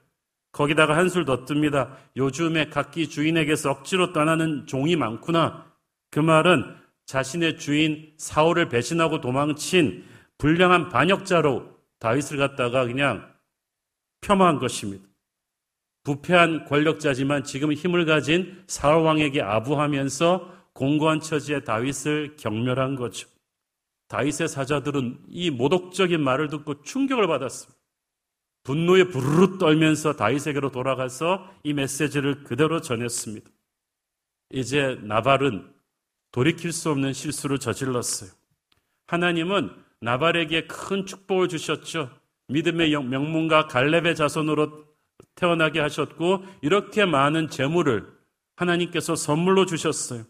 거기다가 0.53 0.97
한술 0.97 1.25
더 1.25 1.45
뜹니다. 1.45 1.95
요즘에 2.17 2.71
각기 2.71 3.09
주인에게서 3.09 3.71
억지로 3.71 4.13
떠나는 4.13 4.67
종이 4.67 4.97
많구나. 4.97 5.67
그 6.11 6.19
말은 6.21 6.77
자신의 7.07 7.59
주인 7.59 8.13
사울을 8.17 8.69
배신하고 8.69 9.21
도망친 9.21 10.05
불량한 10.39 10.89
반역자로 10.89 11.71
다윗을 11.99 12.39
갖다가 12.39 12.85
그냥 12.87 13.31
폄하한 14.21 14.59
것입니다. 14.59 15.05
부패한 16.03 16.65
권력자지만 16.65 17.45
지금 17.45 17.73
힘을 17.73 18.07
가진 18.07 18.63
사울 18.67 19.03
왕에게 19.03 19.43
아부하면서 19.43 20.61
공고한 20.73 21.21
처지의 21.21 21.65
다윗을 21.65 22.37
경멸한 22.37 22.97
거죠. 22.97 23.29
다윗의 24.09 24.49
사자들은 24.49 25.25
이 25.29 25.51
모독적인 25.51 26.21
말을 26.21 26.49
듣고 26.49 26.83
충격을 26.83 27.27
받았습니다. 27.27 27.80
분노에 28.63 29.05
부르르 29.05 29.59
떨면서 29.59 30.15
다윗에게로 30.15 30.71
돌아가서 30.71 31.51
이 31.63 31.73
메시지를 31.73 32.45
그대로 32.45 32.81
전했습니다. 32.81 33.51
이제 34.53 34.99
나발은 35.03 35.73
돌이킬 36.33 36.73
수 36.73 36.91
없는 36.91 37.13
실수를 37.13 37.59
저질렀어요. 37.59 38.31
하나님은 39.07 39.71
나발에게 40.01 40.67
큰 40.67 41.07
축복을 41.07 41.49
주셨죠. 41.49 42.11
믿음의 42.49 42.91
명문가 42.91 43.67
갈렙의 43.67 44.15
자손으로 44.17 44.85
태어나게 45.35 45.81
하셨고 45.81 46.45
이렇게 46.63 47.05
많은 47.05 47.49
재물을 47.49 48.07
하나님께서 48.57 49.17
선물로 49.17 49.67
주셨어요. 49.67 50.25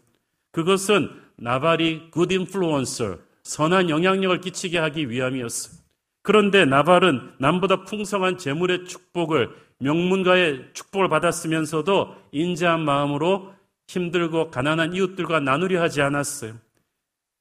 그것은 0.51 1.09
나발이 1.37 2.11
good 2.13 2.35
influencer, 2.35 3.19
선한 3.43 3.89
영향력을 3.89 4.41
끼치게 4.41 4.77
하기 4.77 5.09
위함이었어요. 5.09 5.80
그런데 6.23 6.65
나발은 6.65 7.33
남보다 7.39 7.83
풍성한 7.83 8.37
재물의 8.37 8.85
축복을 8.85 9.49
명문가의 9.79 10.69
축복을 10.73 11.09
받았으면서도 11.09 12.15
인자한 12.31 12.85
마음으로 12.85 13.53
힘들고 13.87 14.51
가난한 14.51 14.93
이웃들과 14.93 15.39
나누려 15.39 15.81
하지 15.81 16.01
않았어요. 16.01 16.53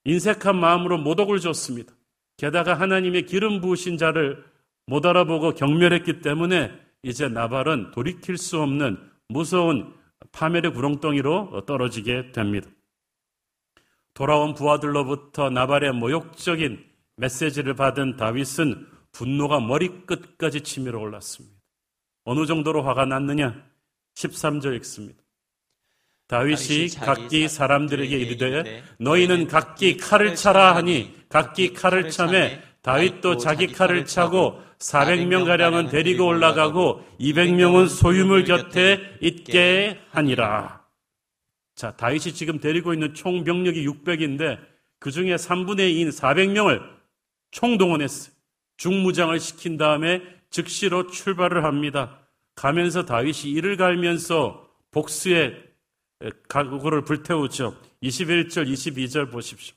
인색한 0.04 0.58
마음으로 0.58 0.98
모독을 0.98 1.40
줬습니다. 1.40 1.92
게다가 2.38 2.74
하나님의 2.74 3.26
기름 3.26 3.60
부으신 3.60 3.98
자를 3.98 4.42
못 4.86 5.04
알아보고 5.04 5.54
경멸했기 5.54 6.22
때문에 6.22 6.72
이제 7.02 7.28
나발은 7.28 7.90
돌이킬 7.92 8.38
수 8.38 8.60
없는 8.60 8.98
무서운 9.28 9.94
파멸의 10.32 10.72
구렁덩이로 10.72 11.64
떨어지게 11.66 12.32
됩니다. 12.32 12.68
돌아온 14.14 14.54
부하들로부터 14.54 15.50
나발의 15.50 15.92
모욕적인 15.92 16.89
메시지를 17.20 17.74
받은 17.74 18.16
다윗은 18.16 18.86
분노가 19.12 19.60
머리끝까지 19.60 20.62
치밀어 20.62 20.98
올랐습니다. 20.98 21.56
어느 22.24 22.46
정도로 22.46 22.82
화가 22.82 23.04
났느냐? 23.04 23.62
13절 24.14 24.76
읽습니다. 24.76 25.22
다윗이 26.28 26.90
각기 27.00 27.48
사람들에게 27.48 28.16
이르되 28.16 28.82
너희는 28.98 29.48
각기 29.48 29.96
칼을 29.96 30.36
차라 30.36 30.76
하니 30.76 31.12
각기 31.28 31.72
칼을 31.72 32.10
차매 32.10 32.62
다윗도 32.82 33.36
자기 33.38 33.66
칼을 33.66 34.06
차고 34.06 34.62
400명 34.78 35.44
가량은 35.44 35.88
데리고 35.88 36.26
올라가고 36.26 37.04
200명은 37.20 37.88
소유물 37.88 38.44
곁에 38.44 39.18
있게 39.20 40.00
하니라. 40.10 40.80
자, 41.74 41.96
다윗이 41.96 42.32
지금 42.32 42.60
데리고 42.60 42.94
있는 42.94 43.12
총 43.12 43.44
병력이 43.44 43.86
600인데 43.86 44.58
그 44.98 45.10
중에 45.10 45.34
3분의 45.34 45.94
2인 45.94 46.08
400명을 46.08 46.99
총동원했어요. 47.50 48.32
중무장을 48.76 49.38
시킨 49.40 49.76
다음에 49.76 50.22
즉시로 50.50 51.06
출발을 51.08 51.64
합니다. 51.64 52.18
가면서 52.54 53.04
다윗이 53.04 53.52
이를 53.52 53.76
갈면서 53.76 54.68
복수의 54.90 55.56
그거를 56.48 57.04
불태우죠. 57.04 57.74
21절, 58.02 58.68
22절 58.70 59.30
보십시오. 59.30 59.74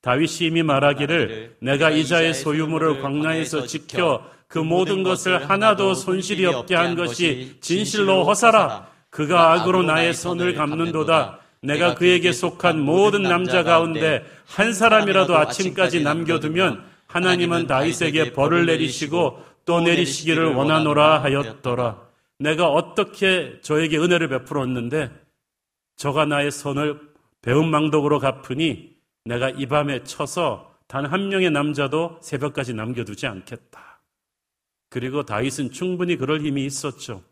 다윗이 0.00 0.48
이미 0.48 0.62
말하기를 0.62 1.56
내가 1.60 1.90
이자의 1.90 2.34
소유물을 2.34 3.02
광야에서 3.02 3.66
지켜 3.66 4.28
그 4.48 4.58
모든 4.58 5.02
것을 5.02 5.48
하나도 5.48 5.94
손실이 5.94 6.44
없게 6.46 6.74
한 6.74 6.96
것이 6.96 7.56
진실로 7.60 8.24
허사라. 8.24 8.90
그가 9.10 9.52
악으로 9.52 9.82
나의 9.82 10.14
손을 10.14 10.54
감는도다. 10.54 11.41
내가 11.62 11.94
그에게 11.94 12.32
속한 12.32 12.80
모든 12.80 13.22
남자 13.22 13.62
가운데 13.62 14.24
한 14.46 14.72
사람이라도 14.72 15.36
아침까지 15.36 16.02
남겨두면 16.02 16.84
하나님은 17.06 17.66
다윗에게 17.66 18.32
벌을 18.32 18.66
내리시고 18.66 19.42
또 19.64 19.80
내리시기를 19.80 20.54
원하노라 20.54 21.22
하였더라. 21.22 22.02
내가 22.38 22.68
어떻게 22.68 23.60
저에게 23.60 23.98
은혜를 23.98 24.28
베풀었는데 24.28 25.10
저가 25.96 26.24
나의 26.26 26.50
손을 26.50 26.98
배은망덕으로 27.42 28.18
갚으니 28.18 28.96
내가 29.24 29.50
이 29.50 29.66
밤에 29.66 30.02
쳐서 30.04 30.72
단 30.88 31.06
한 31.06 31.28
명의 31.28 31.50
남자도 31.50 32.18
새벽까지 32.20 32.74
남겨두지 32.74 33.26
않겠다. 33.26 34.00
그리고 34.90 35.22
다윗은 35.22 35.70
충분히 35.70 36.16
그럴 36.16 36.40
힘이 36.40 36.66
있었죠. 36.66 37.22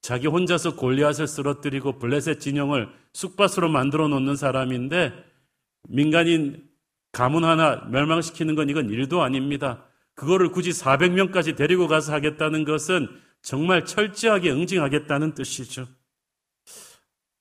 자기 0.00 0.26
혼자서 0.26 0.76
골리앗을 0.76 1.26
쓰러뜨리고 1.26 1.98
블레셋 1.98 2.40
진영을 2.40 2.88
쑥밭으로 3.12 3.68
만들어 3.68 4.08
놓는 4.08 4.36
사람인데 4.36 5.12
민간인 5.88 6.68
가문 7.12 7.44
하나 7.44 7.76
멸망시키는 7.90 8.54
건 8.54 8.70
이건 8.70 8.90
일도 8.90 9.22
아닙니다. 9.22 9.84
그거를 10.14 10.50
굳이 10.50 10.70
400명까지 10.70 11.56
데리고 11.56 11.88
가서 11.88 12.12
하겠다는 12.12 12.64
것은 12.64 13.08
정말 13.42 13.84
철저하게 13.84 14.50
응징하겠다는 14.50 15.34
뜻이죠. 15.34 15.86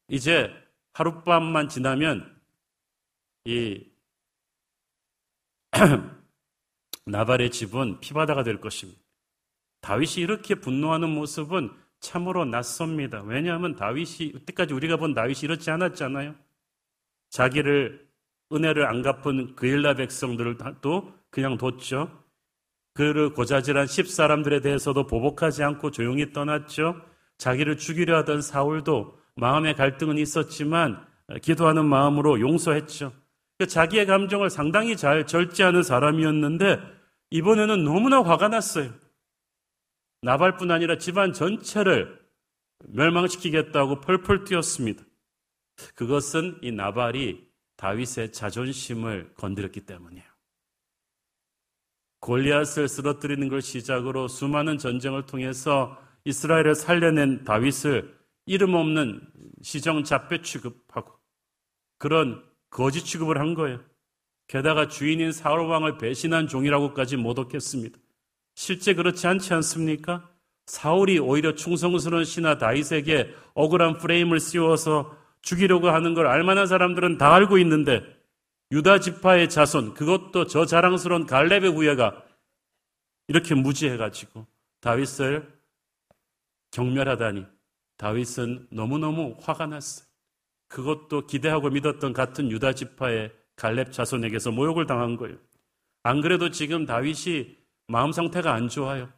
이제 0.09 0.51
하룻밤만 0.93 1.69
지나면 1.69 2.35
이 3.45 3.83
나발의 7.05 7.51
집은 7.51 7.99
피바다가 7.99 8.43
될 8.43 8.61
것입니다. 8.61 8.99
다윗이 9.81 10.15
이렇게 10.17 10.55
분노하는 10.55 11.09
모습은 11.09 11.71
참으로 11.99 12.45
낯섭니다. 12.45 13.21
왜냐하면 13.23 13.75
다윗이 13.75 14.31
이때까지 14.35 14.73
우리가 14.73 14.97
본 14.97 15.13
다윗이 15.13 15.39
이렇지 15.43 15.71
않았잖아요. 15.71 16.35
자기를 17.29 18.07
은혜를 18.53 18.85
안 18.85 19.01
갚은 19.01 19.55
그일라 19.55 19.95
백성들을 19.95 20.57
또 20.81 21.13
그냥 21.29 21.57
뒀죠. 21.57 22.23
그를 22.93 23.33
고자질한 23.33 23.87
십 23.87 24.07
사람들에 24.07 24.61
대해서도 24.61 25.05
보복하지 25.07 25.63
않고 25.63 25.91
조용히 25.91 26.31
떠났죠. 26.31 27.01
자기를 27.37 27.77
죽이려 27.77 28.17
하던 28.19 28.41
사울도 28.41 29.19
마음의 29.35 29.75
갈등은 29.75 30.17
있었지만 30.17 31.05
기도하는 31.41 31.85
마음으로 31.85 32.39
용서했죠. 32.39 33.11
그 33.59 33.67
자기의 33.67 34.05
감정을 34.05 34.49
상당히 34.49 34.95
잘 34.95 35.27
절제하는 35.27 35.83
사람이었는데 35.83 36.79
이번에는 37.31 37.83
너무나 37.83 38.21
화가 38.23 38.47
났어요. 38.47 38.91
나발뿐 40.27 40.71
아니라 40.71 40.97
집안 40.97 41.31
전체를 41.31 42.19
멸망시키겠다고 42.89 44.01
펄펄 44.01 44.43
뛰었습니다. 44.43 45.01
그것은 45.95 46.59
이 46.61 46.69
나발이 46.69 47.47
다윗의 47.77 48.33
자존심을 48.33 49.35
건드렸기 49.35 49.85
때문이에요. 49.85 50.25
골리앗을 52.19 52.89
쓰러뜨리는 52.89 53.47
걸 53.47 53.61
시작으로 53.61 54.27
수많은 54.27 54.77
전쟁을 54.77 55.25
통해서 55.25 55.97
이스라엘을 56.25 56.75
살려낸 56.75 57.45
다윗을 57.45 58.13
이름 58.47 58.73
없는 58.73 59.21
시정 59.61 60.03
잡배 60.03 60.41
취급하고 60.41 61.17
그런 61.99 62.43
거짓 62.69 63.05
취급을 63.05 63.39
한 63.39 63.53
거예요. 63.53 63.81
게다가 64.47 64.89
주인인 64.89 65.31
사울 65.31 65.61
왕을 65.67 65.97
배신한 65.97 66.49
종이라고까지 66.49 67.15
모독했습니다. 67.15 67.97
실제 68.57 68.95
그렇지 68.95 69.27
않지 69.27 69.53
않습니까? 69.53 70.27
사울이 70.65 71.19
오히려 71.19 71.53
충성스러운 71.53 72.25
신하 72.25 72.57
다윗에게 72.57 73.31
억울한 73.53 73.99
프레임을 73.99 74.39
씌워서 74.39 75.15
죽이려고 75.43 75.89
하는 75.89 76.15
걸 76.15 76.25
알만한 76.25 76.65
사람들은 76.65 77.19
다 77.19 77.35
알고 77.35 77.59
있는데 77.59 78.01
유다 78.71 78.99
지파의 78.99 79.49
자손 79.49 79.93
그것도 79.93 80.47
저 80.47 80.65
자랑스러운 80.65 81.27
갈렙의 81.27 81.69
후예가 81.69 82.23
이렇게 83.27 83.53
무지해가지고 83.53 84.47
다윗을 84.81 85.47
경멸하다니 86.71 87.45
다윗은 87.97 88.69
너무너무 88.71 89.37
화가 89.39 89.67
났어요. 89.67 90.07
그것도 90.67 91.27
기대하고 91.27 91.69
믿었던 91.69 92.11
같은 92.11 92.49
유다 92.49 92.73
지파의 92.73 93.31
갈렙 93.55 93.91
자손에게서 93.91 94.49
모욕을 94.49 94.87
당한 94.87 95.15
거예요. 95.15 95.37
안 96.01 96.21
그래도 96.21 96.49
지금 96.49 96.87
다윗이 96.87 97.66
마음 97.87 98.11
상태가 98.11 98.53
안 98.53 98.67
좋아요. 98.67 99.09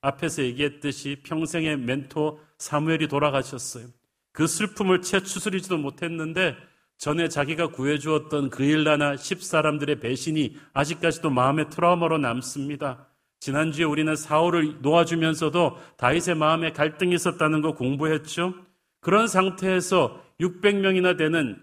앞에서 0.00 0.42
얘기했듯이 0.42 1.22
평생의 1.24 1.76
멘토 1.78 2.40
사무엘이 2.58 3.08
돌아가셨어요. 3.08 3.86
그 4.32 4.46
슬픔을 4.46 5.02
채 5.02 5.20
추스리지도 5.20 5.76
못했는데 5.76 6.56
전에 6.98 7.28
자기가 7.28 7.68
구해주었던 7.68 8.50
그일라나 8.50 9.16
십사람들의 9.16 10.00
배신이 10.00 10.56
아직까지도 10.72 11.30
마음의 11.30 11.70
트라우마로 11.70 12.18
남습니다. 12.18 13.08
지난주에 13.40 13.84
우리는 13.84 14.14
사울을 14.14 14.82
놓아주면서도 14.82 15.78
다윗의 15.96 16.36
마음에 16.36 16.72
갈등이 16.72 17.14
있었다는 17.14 17.62
거 17.62 17.74
공부했죠. 17.74 18.54
그런 19.00 19.26
상태에서 19.26 20.22
600명이나 20.40 21.16
되는 21.16 21.62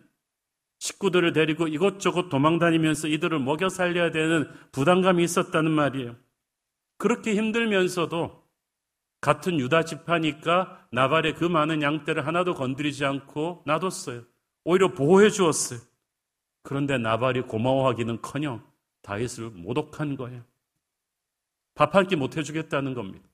식구들을 0.79 1.33
데리고 1.33 1.67
이것저것 1.67 2.29
도망다니면서 2.29 3.07
이들을 3.07 3.39
먹여 3.39 3.69
살려야 3.69 4.11
되는 4.11 4.49
부담감이 4.71 5.23
있었다는 5.23 5.71
말이에요. 5.71 6.15
그렇게 6.97 7.35
힘들면서도 7.35 8.45
같은 9.21 9.59
유다 9.59 9.83
지파니까 9.85 10.87
나발의 10.91 11.35
그 11.35 11.45
많은 11.45 11.81
양떼를 11.81 12.27
하나도 12.27 12.53
건드리지 12.53 13.05
않고 13.05 13.63
놔뒀어요. 13.65 14.23
오히려 14.63 14.93
보호해 14.93 15.29
주었어요. 15.29 15.79
그런데 16.61 16.97
나발이 16.97 17.41
고마워하기는 17.43 18.21
커녕 18.21 18.63
다윗을 19.01 19.49
모독한 19.51 20.15
거예요. 20.17 20.43
밥 21.75 21.95
한 21.95 22.07
끼 22.07 22.15
못 22.15 22.37
해주겠다는 22.37 22.93
겁니다. 22.93 23.27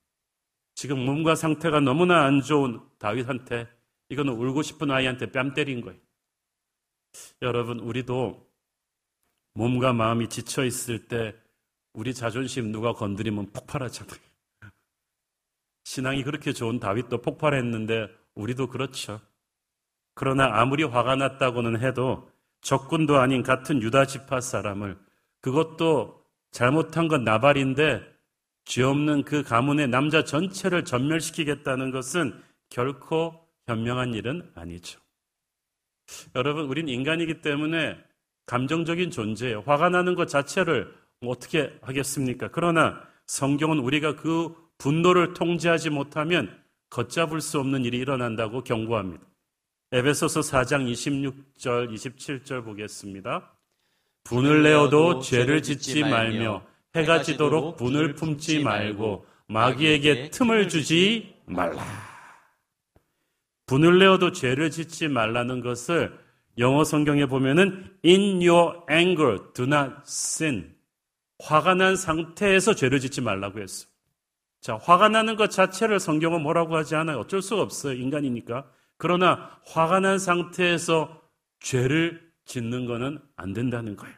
지금 0.75 1.05
몸과 1.05 1.35
상태가 1.35 1.79
너무나 1.79 2.25
안 2.25 2.41
좋은 2.41 2.79
다윗한테 2.99 3.67
이거는 4.09 4.33
울고 4.33 4.61
싶은 4.61 4.91
아이한테 4.91 5.31
뺨 5.31 5.53
때린 5.53 5.81
거예요. 5.81 5.99
여러분, 7.41 7.79
우리도 7.79 8.49
몸과 9.53 9.93
마음이 9.93 10.29
지쳐 10.29 10.63
있을 10.65 11.07
때 11.07 11.35
우리 11.93 12.13
자존심 12.13 12.71
누가 12.71 12.93
건드리면 12.93 13.51
폭발하잖아요. 13.53 14.19
신앙이 15.83 16.23
그렇게 16.23 16.53
좋은 16.53 16.79
다윗도 16.79 17.21
폭발했는데 17.21 18.07
우리도 18.35 18.67
그렇죠. 18.67 19.21
그러나 20.15 20.59
아무리 20.59 20.83
화가 20.83 21.15
났다고는 21.15 21.81
해도 21.81 22.31
적군도 22.61 23.17
아닌 23.17 23.43
같은 23.43 23.81
유다 23.81 24.05
지파 24.05 24.41
사람을 24.41 24.97
그것도 25.41 26.23
잘못한 26.51 27.07
건 27.07 27.23
나발인데 27.23 28.01
죄 28.65 28.83
없는 28.83 29.23
그 29.23 29.43
가문의 29.43 29.87
남자 29.87 30.23
전체를 30.23 30.85
전멸시키겠다는 30.85 31.91
것은 31.91 32.41
결코 32.69 33.45
현명한 33.67 34.13
일은 34.13 34.49
아니죠. 34.55 35.02
여러분, 36.35 36.65
우린 36.65 36.87
인간이기 36.87 37.41
때문에 37.41 37.97
감정적인 38.45 39.11
존재예요. 39.11 39.63
화가 39.65 39.89
나는 39.89 40.15
것 40.15 40.27
자체를 40.27 40.93
어떻게 41.21 41.73
하겠습니까? 41.81 42.49
그러나 42.51 43.01
성경은 43.27 43.79
우리가 43.79 44.15
그 44.15 44.53
분노를 44.77 45.33
통제하지 45.33 45.89
못하면 45.89 46.53
걷잡을 46.89 47.41
수 47.41 47.59
없는 47.59 47.85
일이 47.85 47.97
일어난다고 47.97 48.63
경고합니다. 48.63 49.23
에베소서 49.91 50.41
4장 50.41 50.91
26절, 50.91 51.93
27절 51.93 52.65
보겠습니다. 52.65 53.53
분을 54.23 54.63
내어도 54.63 55.19
죄를 55.19 55.61
짓지 55.61 56.01
말며 56.01 56.63
해가 56.95 57.21
지도록 57.21 57.77
분을 57.77 58.13
품지 58.13 58.59
말고 58.59 59.25
마귀에게 59.47 60.29
틈을 60.31 60.69
주지 60.69 61.35
말라. 61.45 62.12
분을 63.65 63.99
내어도 63.99 64.31
죄를 64.31 64.71
짓지 64.71 65.07
말라는 65.07 65.61
것을 65.61 66.17
영어 66.57 66.83
성경에 66.83 67.25
보면은 67.25 67.97
in 68.05 68.47
your 68.47 68.79
anger 68.91 69.53
do 69.53 69.65
not 69.65 69.93
sin. 70.05 70.75
화가 71.39 71.75
난 71.75 71.95
상태에서 71.95 72.75
죄를 72.75 72.99
짓지 72.99 73.21
말라고 73.21 73.59
했어. 73.59 73.87
자, 74.61 74.77
화가 74.77 75.09
나는 75.09 75.35
것 75.35 75.51
자체를 75.51 75.99
성경은 75.99 76.41
뭐라고 76.41 76.75
하지 76.75 76.95
않아요. 76.95 77.19
어쩔 77.19 77.41
수가 77.41 77.61
없어요. 77.61 77.95
인간이니까. 77.95 78.69
그러나 78.97 79.59
화가 79.65 79.99
난 79.99 80.19
상태에서 80.19 81.21
죄를 81.59 82.31
짓는 82.45 82.85
것은 82.85 83.19
안 83.35 83.53
된다는 83.53 83.95
거예요. 83.95 84.15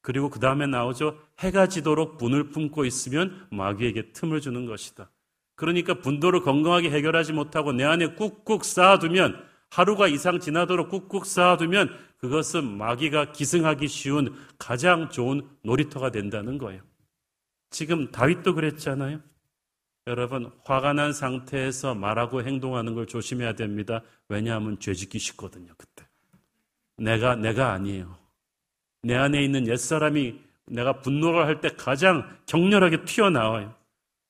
그리고 0.00 0.30
그 0.30 0.40
다음에 0.40 0.66
나오죠. 0.66 1.18
해가 1.40 1.68
지도록 1.68 2.16
분을 2.16 2.50
품고 2.50 2.84
있으면 2.84 3.48
마귀에게 3.50 4.12
틈을 4.12 4.40
주는 4.40 4.64
것이다. 4.66 5.10
그러니까 5.56 5.94
분도를 5.94 6.42
건강하게 6.42 6.90
해결하지 6.90 7.32
못하고 7.32 7.72
내 7.72 7.82
안에 7.84 8.14
꾹꾹 8.14 8.62
쌓아두면 8.62 9.42
하루가 9.70 10.06
이상 10.06 10.38
지나도록 10.38 10.90
꾹꾹 10.90 11.24
쌓아두면 11.24 11.90
그것은 12.18 12.76
마귀가 12.78 13.32
기승하기 13.32 13.88
쉬운 13.88 14.34
가장 14.58 15.10
좋은 15.10 15.48
놀이터가 15.62 16.10
된다는 16.10 16.58
거예요. 16.58 16.82
지금 17.70 18.10
다윗도 18.10 18.54
그랬잖아요. 18.54 19.20
여러분, 20.06 20.52
화가 20.64 20.92
난 20.92 21.12
상태에서 21.12 21.94
말하고 21.94 22.42
행동하는 22.44 22.94
걸 22.94 23.06
조심해야 23.06 23.54
됩니다. 23.54 24.02
왜냐하면 24.28 24.78
죄 24.78 24.94
짓기 24.94 25.18
쉽거든요, 25.18 25.72
그때. 25.76 26.06
내가, 26.96 27.34
내가 27.34 27.72
아니에요. 27.72 28.16
내 29.02 29.14
안에 29.16 29.42
있는 29.44 29.66
옛사람이 29.66 30.40
내가 30.66 31.00
분노를 31.00 31.46
할 31.46 31.60
때 31.60 31.70
가장 31.70 32.38
격렬하게 32.46 33.04
튀어나와요. 33.04 33.74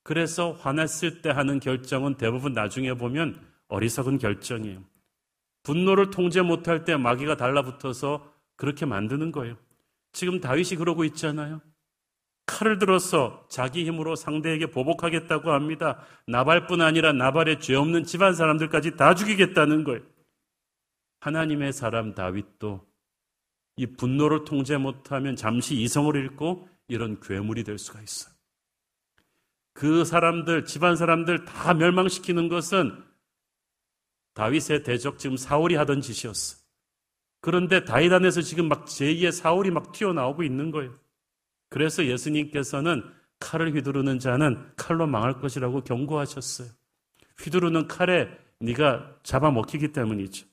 그래서 0.07 0.53
화났을 0.53 1.21
때 1.21 1.31
하는 1.31 1.59
결정은 1.59 2.15
대부분 2.15 2.53
나중에 2.53 2.95
보면 2.95 3.45
어리석은 3.67 4.19
결정이에요. 4.19 4.85
분노를 5.65 6.11
통제 6.11 6.43
못할 6.43 6.85
때 6.85 6.97
마귀가 6.97 7.37
달라붙어서 7.37 8.33
그렇게 8.55 8.87
만드는 8.87 9.33
거예요. 9.33 9.57
지금 10.13 10.41
다윗이 10.41 10.77
그러고 10.79 11.03
있잖아요. 11.07 11.61
칼을 12.47 12.79
들어서 12.79 13.49
자기 13.51 13.85
힘으로 13.85 14.15
상대에게 14.15 14.67
보복하겠다고 14.67 15.51
합니다. 15.51 15.99
나발뿐 16.29 16.83
아니라 16.83 17.13
나발의 17.13 17.59
죄 17.59 17.75
없는 17.75 18.05
집안 18.05 18.33
사람들까지 18.33 18.95
다 18.95 19.17
죽이겠다는 19.17 19.83
거예요. 19.83 20.03
하나님의 21.19 21.73
사람 21.73 22.15
다윗도 22.15 22.87
이 23.79 23.87
분노를 23.87 24.45
통제 24.45 24.77
못하면 24.77 25.35
잠시 25.35 25.75
이성을 25.75 26.15
잃고 26.15 26.69
이런 26.87 27.19
괴물이 27.19 27.65
될 27.65 27.77
수가 27.77 28.01
있어요. 28.01 28.36
그 29.77 30.07
사람들, 30.07 30.65
집안 30.65 30.97
사람들 30.97 31.45
다 31.45 31.75
멸망시키는 31.75 32.49
것은 32.49 32.97
다윗의 34.33 34.85
대적 34.85 35.19
지금 35.19 35.37
사울이 35.37 35.75
하던 35.75 36.01
짓이었어. 36.01 36.57
그런데 37.43 37.85
다윗 37.85 38.11
안에서 38.11 38.41
지금 38.41 38.69
막 38.69 38.87
제2의 38.87 39.33
사울이 39.33 39.71
막 39.71 39.93
튀어나오고 39.93 40.45
있는 40.45 40.71
거예요. 40.71 40.99
그래서 41.69 42.07
예수님께서는 42.07 43.05
칼을 43.39 43.75
휘두르는 43.75 44.19
자는 44.19 44.67
칼로 44.77 45.07
망할 45.07 45.41
것이라고 45.41 45.83
경고하셨어요. 45.83 46.69
휘두르는 47.39 47.87
칼에 47.87 48.31
네가 48.61 49.19
잡아먹히기 49.25 49.93
때문이죠. 49.93 50.47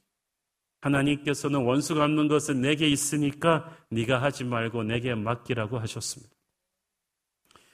하나님께서는 0.82 1.64
원수 1.64 1.96
갚는 1.96 2.28
것은 2.28 2.60
내게 2.60 2.90
있으니까 2.90 3.74
네가 3.90 4.22
하지 4.22 4.44
말고 4.44 4.84
내게 4.84 5.16
맡기라고 5.16 5.80
하셨습니다. 5.80 6.33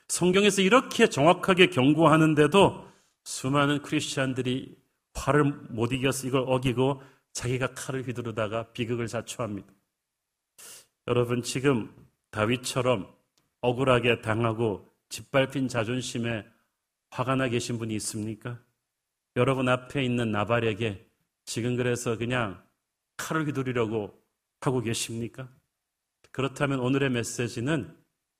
성경에서 0.10 0.62
이렇게 0.64 1.08
정확하게 1.08 1.68
경고하는데도 1.68 2.88
수많은 3.24 3.82
크리스천들이 3.84 4.76
화를 5.14 5.44
못 5.70 5.94
이겨서 5.94 6.28
이걸 6.28 6.46
어기고 6.48 7.02
자기가 7.34 7.74
칼을 7.74 8.08
휘두르다가 8.08 8.72
비극을 8.74 9.08
자초합니다. 9.08 9.72
여러분 11.08 11.42
지금 11.44 11.94
다윗처럼 12.32 13.12
억울하게 13.62 14.22
당하고 14.22 14.88
짓밟힌 15.10 15.68
자존심에 15.68 16.46
화가 17.12 17.36
나 17.36 17.48
계신 17.48 17.78
분이 17.78 17.96
있습니까? 17.96 18.60
여러분 19.36 19.70
앞에 19.70 20.04
있는 20.04 20.32
나발에게 20.32 21.06
지금 21.46 21.76
그래서 21.76 22.18
그냥 22.18 22.64
칼을 23.18 23.48
휘두르려고 23.48 24.20
하고 24.62 24.82
계십니까? 24.82 25.50
그렇다면 26.32 26.80
오늘의 26.80 27.10
메시지는 27.12 27.96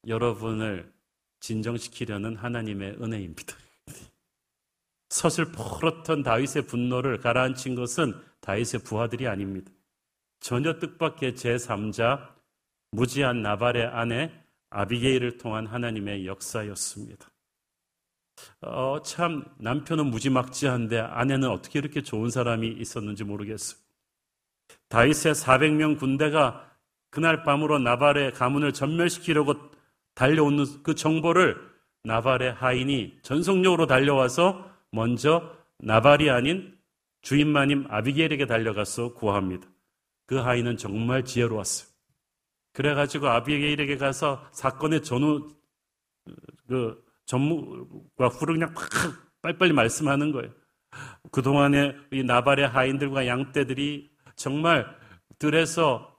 여러분을 0.08 0.99
진정시키려는 1.40 2.36
하나님의 2.36 2.98
은혜입니다. 3.02 3.56
서슬퍼렇던 5.10 6.24
다윗의 6.24 6.64
분노를 6.68 7.20
가라앉힌 7.20 7.76
것은 7.76 8.14
다윗의 8.42 8.82
부하들이 8.84 9.28
아닙니다. 9.28 9.72
전혀 10.40 10.80
뜻밖의 10.80 11.34
제3자 11.34 12.34
무지한 12.92 13.42
나발의 13.42 13.86
아내 13.88 14.32
아비게일을 14.70 15.38
통한 15.38 15.68
하나님의 15.68 16.26
역사였습니다. 16.26 17.30
어, 18.62 19.02
참 19.04 19.46
남편은 19.58 20.08
무지막지한데 20.08 21.00
아내는 21.00 21.50
어떻게 21.50 21.80
이렇게 21.80 22.02
좋은 22.02 22.30
사람이 22.30 22.68
있었는지 22.68 23.24
모르겠어요. 23.24 23.80
다윗의 24.88 25.34
400명 25.34 26.00
군대가 26.00 26.70
그날 27.10 27.44
밤으로 27.44 27.80
나발의 27.80 28.34
가문을 28.34 28.74
전멸시키려고 28.74 29.69
달려오는 30.20 30.66
그 30.84 30.96
정보를 30.96 31.56
나발의 32.04 32.52
하인이 32.52 33.20
전속력으로 33.22 33.88
달려와서 33.88 34.70
먼저 34.92 35.56
나발이 35.78 36.30
아닌 36.30 36.78
주인마님 37.22 37.86
아비게일에게 37.90 38.46
달려가서 38.46 39.14
구합니다. 39.14 39.70
그 40.26 40.36
하인은 40.36 40.76
정말 40.76 41.24
지혜로웠어요. 41.24 41.90
그래가지고 42.74 43.30
아비게일에게 43.30 43.96
가서 43.96 44.46
사건의 44.52 45.04
전후 45.04 45.56
그 46.68 47.02
전무가 47.26 48.28
후를 48.28 48.56
그냥 48.56 48.74
팍 48.74 48.90
빨리빨리 49.42 49.72
말씀하는 49.72 50.34
거예요. 50.34 50.52
그동안에 51.32 51.96
이 52.12 52.24
나발의 52.24 52.68
하인들과 52.68 53.26
양떼들이 53.26 54.12
정말 54.36 54.86
들에서 55.38 56.19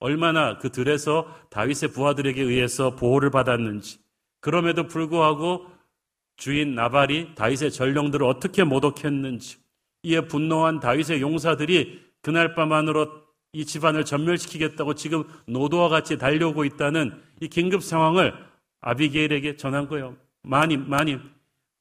얼마나 0.00 0.58
그 0.58 0.70
들에서 0.70 1.26
다윗의 1.50 1.92
부하들에게 1.92 2.40
의해서 2.42 2.94
보호를 2.96 3.30
받았는지 3.30 3.98
그럼에도 4.40 4.86
불구하고 4.86 5.66
주인 6.36 6.74
나발이 6.74 7.34
다윗의 7.34 7.72
전령들을 7.72 8.24
어떻게 8.26 8.62
모독했는지 8.64 9.58
이에 10.04 10.20
분노한 10.22 10.80
다윗의 10.80 11.20
용사들이 11.20 12.00
그날 12.22 12.54
밤 12.54 12.72
안으로 12.72 13.10
이 13.52 13.64
집안을 13.64 14.04
전멸시키겠다고 14.04 14.94
지금 14.94 15.24
노도와 15.46 15.88
같이 15.88 16.18
달려오고 16.18 16.64
있다는 16.64 17.20
이 17.40 17.48
긴급 17.48 17.82
상황을 17.82 18.34
아비게일에게 18.80 19.56
전한 19.56 19.88
거예요. 19.88 20.16
마님, 20.42 20.88
마님. 20.88 21.20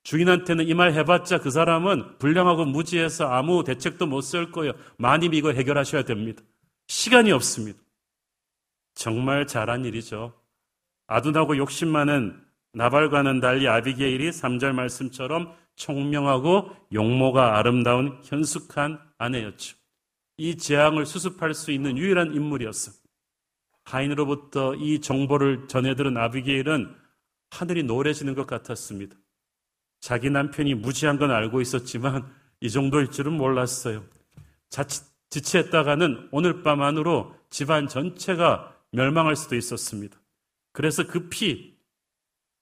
주인한테는 0.03 0.67
이 0.67 0.73
말 0.73 0.93
해봤자 0.93 1.39
그 1.39 1.51
사람은 1.51 2.17
불량하고 2.17 2.65
무지해서 2.65 3.27
아무 3.27 3.63
대책도 3.63 4.07
못 4.07 4.21
쓸 4.21 4.51
거예요. 4.51 4.71
마님 4.97 5.33
이거 5.33 5.51
해결하셔야 5.51 6.03
됩니다. 6.03 6.41
시간이 6.87 7.31
없습니다. 7.33 7.77
정말 8.97 9.45
잘한 9.45 9.85
일이죠. 9.85 10.33
아둔하고 11.05 11.55
욕심 11.57 11.89
많은 11.89 12.43
나발과는 12.73 13.39
달리 13.39 13.67
아비게일이 13.67 14.31
3절 14.31 14.73
말씀처럼 14.73 15.55
총명하고 15.75 16.75
용모가 16.91 17.59
아름다운 17.59 18.19
현숙한 18.23 18.99
아내였죠. 19.19 19.77
이 20.37 20.57
재앙을 20.57 21.05
수습할 21.05 21.53
수 21.53 21.71
있는 21.71 21.95
유일한 21.97 22.33
인물이었어. 22.33 22.91
하인으로부터 23.85 24.73
이 24.75 24.99
정보를 24.99 25.67
전해들은 25.67 26.17
아비게일은 26.17 26.93
하늘이 27.51 27.83
노래지는 27.83 28.33
것 28.33 28.47
같았습니다. 28.47 29.15
자기 29.99 30.31
남편이 30.31 30.73
무지한 30.73 31.19
건 31.19 31.29
알고 31.29 31.61
있었지만 31.61 32.27
이 32.61 32.69
정도일 32.71 33.11
줄은 33.11 33.33
몰랐어요. 33.33 34.03
자칫 34.69 35.03
지체했다가는 35.29 36.29
오늘 36.31 36.63
밤 36.63 36.81
안으로 36.81 37.35
집안 37.49 37.87
전체가 37.87 38.76
멸망할 38.91 39.35
수도 39.35 39.55
있었습니다. 39.55 40.19
그래서 40.71 41.05
급히 41.07 41.77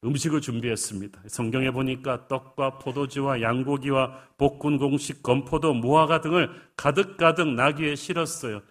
음식을 0.03 0.41
준비했습니다. 0.41 1.23
성경에 1.27 1.71
보니까 1.71 2.27
떡과 2.27 2.77
포도주와 2.77 3.41
양고기와 3.41 4.35
볶은 4.37 4.77
공식, 4.77 5.23
건포도, 5.23 5.73
무화과 5.73 6.21
등을 6.21 6.49
가득가득 6.75 7.47
나귀에 7.47 7.95
실었어요. 7.95 8.61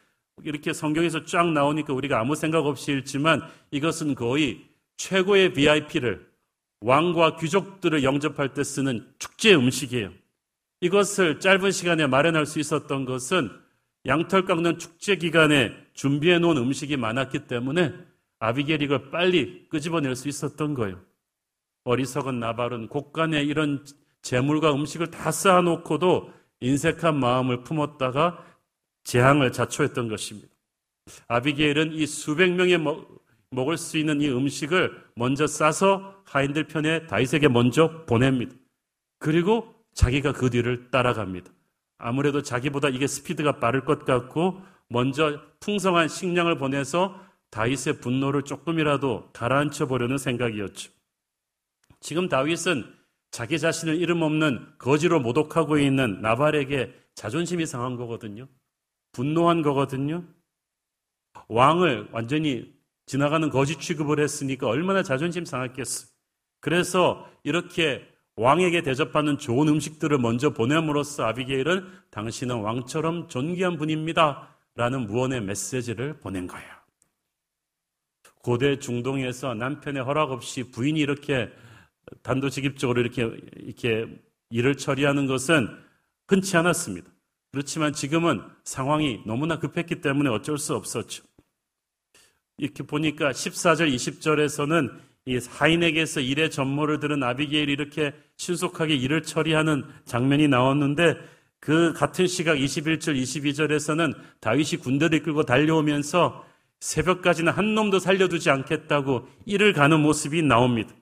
이렇게 0.43 0.73
성경에서 0.73 1.25
쫙 1.25 1.53
나오니까 1.53 1.93
우리가 1.93 2.21
아무 2.21 2.35
생각 2.37 2.67
없이 2.67 2.93
읽지만 2.93 3.43
이것은 3.71 4.15
거의 4.15 4.65
최고의 4.97 5.53
VIP를 5.53 6.27
왕과 6.81 7.37
귀족들을 7.37 8.05
영접할 8.05 8.53
때 8.55 8.63
쓰는 8.63 9.07
축제 9.19 9.55
음식이에요. 9.55 10.13
이것을 10.81 11.41
짧은 11.41 11.71
시간에 11.71 12.07
마련할 12.07 12.47
수 12.47 12.61
있었던 12.61 13.05
것은 13.07 13.51
양털 14.07 14.45
깎는 14.45 14.79
축제 14.79 15.17
기간에 15.17 15.73
준비해 15.95 16.39
놓은 16.39 16.57
음식이 16.57 16.97
많았기 16.97 17.47
때문에 17.47 17.95
아비게리 18.39 18.85
이걸 18.85 19.11
빨리 19.11 19.67
끄집어낼 19.69 20.15
수 20.17 20.29
있었던 20.29 20.75
거예요. 20.75 21.01
어리석은 21.85 22.39
나발은 22.41 22.89
곳간에 22.89 23.43
이런 23.43 23.85
재물과 24.23 24.75
음식을 24.75 25.11
다 25.11 25.31
쌓아놓고도 25.31 26.33
인색한 26.61 27.19
마음을 27.19 27.63
품었다가 27.63 28.45
재앙을 29.05 29.53
자초했던 29.53 30.09
것입니다. 30.09 30.49
아비게일은 31.29 31.93
이 31.93 32.07
수백 32.07 32.53
명의 32.53 32.79
먹을 33.51 33.77
수 33.77 33.99
있는 33.99 34.21
이 34.21 34.29
음식을 34.29 35.05
먼저 35.15 35.47
싸서 35.47 36.23
하인들 36.25 36.65
편에 36.65 37.07
다윗에게 37.07 37.49
먼저 37.49 38.05
보냅니다. 38.07 38.55
그리고 39.19 39.75
자기가 39.95 40.33
그 40.33 40.51
뒤를 40.51 40.91
따라갑니다. 40.91 41.51
아무래도 41.99 42.43
자기보다 42.43 42.89
이게 42.89 43.07
스피드가 43.07 43.59
빠를 43.61 43.85
것 43.85 44.05
같고 44.05 44.63
먼저 44.89 45.41
풍성한 45.61 46.09
식량을 46.09 46.59
보내서 46.59 47.21
다윗의 47.51 48.01
분노를 48.01 48.43
조금이라도 48.43 49.31
가라앉혀 49.33 49.87
보려는 49.87 50.19
생각이었죠. 50.19 50.91
지금 52.01 52.29
다윗은 52.29 52.85
자기 53.31 53.59
자신을 53.59 53.97
이름 53.97 54.23
없는 54.23 54.75
거지로 54.79 55.21
모독하고 55.21 55.79
있는 55.79 56.21
나발에게 56.21 56.95
자존심이 57.15 57.67
상한 57.67 57.97
거거든요. 57.97 58.49
분노한 59.13 59.63
거거든요. 59.63 60.25
왕을 61.49 62.09
완전히 62.13 62.75
지나가는 63.07 63.49
거짓 63.51 63.81
취급을 63.81 64.21
했으니까 64.21 64.67
얼마나 64.69 65.03
자존심 65.03 65.45
상했겠어. 65.45 66.09
그래서 66.61 67.29
이렇게 67.43 68.07
왕에게 68.37 68.83
대접하는 68.83 69.39
좋은 69.39 69.69
음식들을 69.69 70.19
먼저 70.19 70.51
보냄으로써 70.51 71.25
아비게일은 71.25 71.87
당신은 72.11 72.57
왕처럼 72.57 73.29
존귀한 73.29 73.77
분입니다. 73.77 74.51
라는 74.77 75.07
무언의 75.07 75.41
메시지를 75.43 76.19
보낸 76.19 76.49
거예요. 76.49 76.69
고대 78.43 78.79
중동에서 78.79 79.55
남편의 79.55 80.03
허락 80.03 80.33
없이 80.33 80.71
부인이 80.71 80.99
이렇게 80.99 81.49
단도직입적으로 82.23 83.01
이렇게, 83.01 83.23
이렇게 83.57 84.07
일을 84.51 84.77
처리하는 84.77 85.27
것은 85.27 85.69
흔치 86.27 86.57
않았습니다. 86.57 87.09
그렇지만 87.53 87.93
지금은 87.93 88.43
상황이 88.65 89.23
너무나 89.27 89.61
급했기 89.61 90.01
때문에 90.01 90.29
어쩔 90.29 90.59
수 90.59 90.75
없었죠. 90.75 91.23
이렇게 92.59 92.83
보니까 92.83 93.31
14절, 93.31 93.95
20절에서는 93.95 94.93
이 95.27 95.39
하인에게서 95.39 96.21
일의 96.21 96.51
전모를 96.51 97.01
들은 97.01 97.23
아비게일이 97.23 97.73
이렇게 97.73 98.13
신속하게 98.37 98.95
일을 98.95 99.23
처리하는 99.23 99.85
장면이 100.05 100.49
나왔는데 100.49 101.17
그 101.61 101.95
같은 101.95 102.27
시각 102.27 102.57
21절, 102.57 103.19
22절에서는 103.21 104.15
다윗이 104.41 104.83
군대를 104.83 105.19
이끌고 105.19 105.45
달려오면서 105.45 106.45
새벽까지는 106.81 107.53
한 107.53 107.75
놈도 107.75 108.01
살려두지 108.01 108.51
않겠다고 108.51 109.27
일을 109.47 109.73
가는 109.73 109.99
모습이 110.01 110.43
나옵니다. 110.43 110.95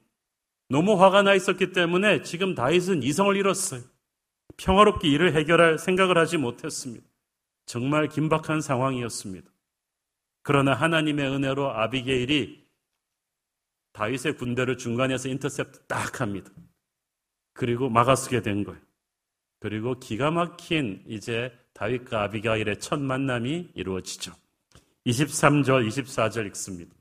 너무 0.69 1.03
화가 1.03 1.23
나 1.23 1.35
있었기 1.35 1.73
때문에 1.73 2.23
지금 2.23 2.55
다윗은 2.55 3.03
이성을 3.03 3.37
잃었어요. 3.37 3.83
평화롭게 4.57 5.09
일을 5.09 5.35
해결할 5.35 5.79
생각을 5.79 6.17
하지 6.17 6.37
못했습니다. 6.37 7.05
정말 7.67 8.09
긴박한 8.09 8.61
상황이었습니다. 8.61 9.51
그러나 10.45 10.75
하나님의 10.75 11.29
은혜로 11.29 11.73
아비게일이 11.73 12.62
다윗의 13.93 14.37
군대를 14.37 14.79
중간에서 14.79 15.29
인터셉트 15.29 15.81
딱 15.87 16.21
합니다. 16.21 16.51
그리고 17.55 17.89
막아서게 17.89 18.43
된 18.43 18.65
거예요. 18.65 18.81
그리고 19.61 19.99
기가 19.99 20.31
막힌 20.31 21.03
이제 21.07 21.53
다윗과 21.75 22.23
아비가일의 22.25 22.81
첫 22.81 22.99
만남이 23.01 23.71
이루어지죠. 23.75 24.33
23절, 25.07 25.87
24절 25.89 26.47
읽습니다. 26.49 26.93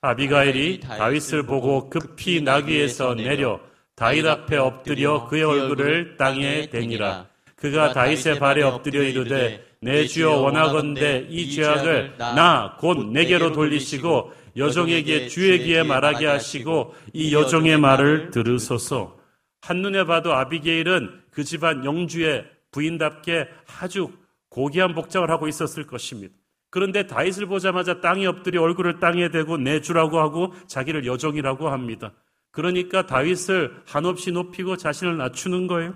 아비가일이 0.00 0.80
다윗을 0.80 1.44
보고 1.44 1.88
급히 1.88 2.40
나귀에서 2.42 3.14
내려 3.14 3.60
다윗 3.94 4.26
앞에 4.26 4.56
엎드려 4.56 5.26
그의 5.28 5.42
얼굴을 5.42 6.16
땅에 6.16 6.68
대니라. 6.68 7.26
그가 7.56 7.92
다윗의 7.92 8.38
발에 8.38 8.62
엎드려 8.62 9.02
이르되 9.02 9.64
내 9.80 10.06
주여 10.06 10.36
원하건대 10.40 11.26
이 11.30 11.50
죄악을 11.50 12.16
나 12.18 12.76
곧 12.78 13.10
내게로 13.10 13.52
돌리시고 13.52 14.32
여종에게 14.56 15.28
주에게 15.28 15.82
말하게 15.82 16.26
하시고 16.26 16.94
이 17.12 17.34
여종의 17.34 17.78
말을 17.78 18.30
들으소서. 18.30 19.18
한눈에 19.60 20.04
봐도 20.04 20.32
아비게일은 20.32 21.22
그 21.30 21.44
집안 21.44 21.84
영주의 21.84 22.44
부인답게 22.70 23.48
아주 23.80 24.10
고귀한 24.48 24.94
복장을 24.94 25.28
하고 25.30 25.48
있었을 25.48 25.86
것입니다. 25.86 26.34
그런데 26.70 27.06
다윗을 27.06 27.46
보자마자 27.46 28.00
땅에 28.00 28.26
엎드려 28.26 28.62
얼굴을 28.62 29.00
땅에 29.00 29.30
대고 29.30 29.56
내 29.56 29.80
주라고 29.80 30.18
하고 30.18 30.52
자기를 30.66 31.06
여종이라고 31.06 31.68
합니다. 31.68 32.12
그러니까 32.50 33.06
다윗을 33.06 33.82
한없이 33.86 34.32
높이고 34.32 34.76
자신을 34.76 35.16
낮추는 35.16 35.66
거예요. 35.66 35.94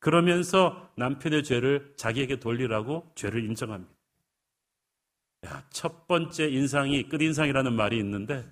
그러면서 0.00 0.90
남편의 0.96 1.44
죄를 1.44 1.92
자기에게 1.96 2.40
돌리라고 2.40 3.12
죄를 3.14 3.44
인정합니다. 3.44 3.91
야, 5.46 5.64
첫 5.70 6.06
번째 6.06 6.48
인상이 6.48 7.08
끝인상이라는 7.08 7.74
말이 7.74 7.98
있는데 7.98 8.44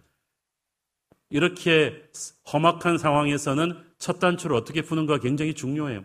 이렇게 1.28 2.10
험악한 2.52 2.98
상황에서는 2.98 3.84
첫 3.98 4.18
단추를 4.18 4.56
어떻게 4.56 4.82
푸는가 4.82 5.18
굉장히 5.18 5.54
중요해요. 5.54 6.04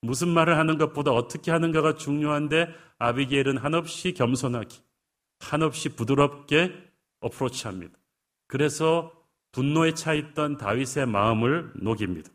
무슨 0.00 0.28
말을 0.28 0.56
하는 0.56 0.78
것보다 0.78 1.12
어떻게 1.12 1.50
하는가가 1.50 1.96
중요한데 1.96 2.68
아비게일은 2.98 3.58
한없이 3.58 4.12
겸손하기, 4.14 4.80
한없이 5.40 5.90
부드럽게 5.90 6.72
어프로치합니다. 7.20 7.98
그래서 8.46 9.12
분노에 9.52 9.94
차 9.94 10.14
있던 10.14 10.58
다윗의 10.58 11.06
마음을 11.06 11.72
녹입니다. 11.76 12.30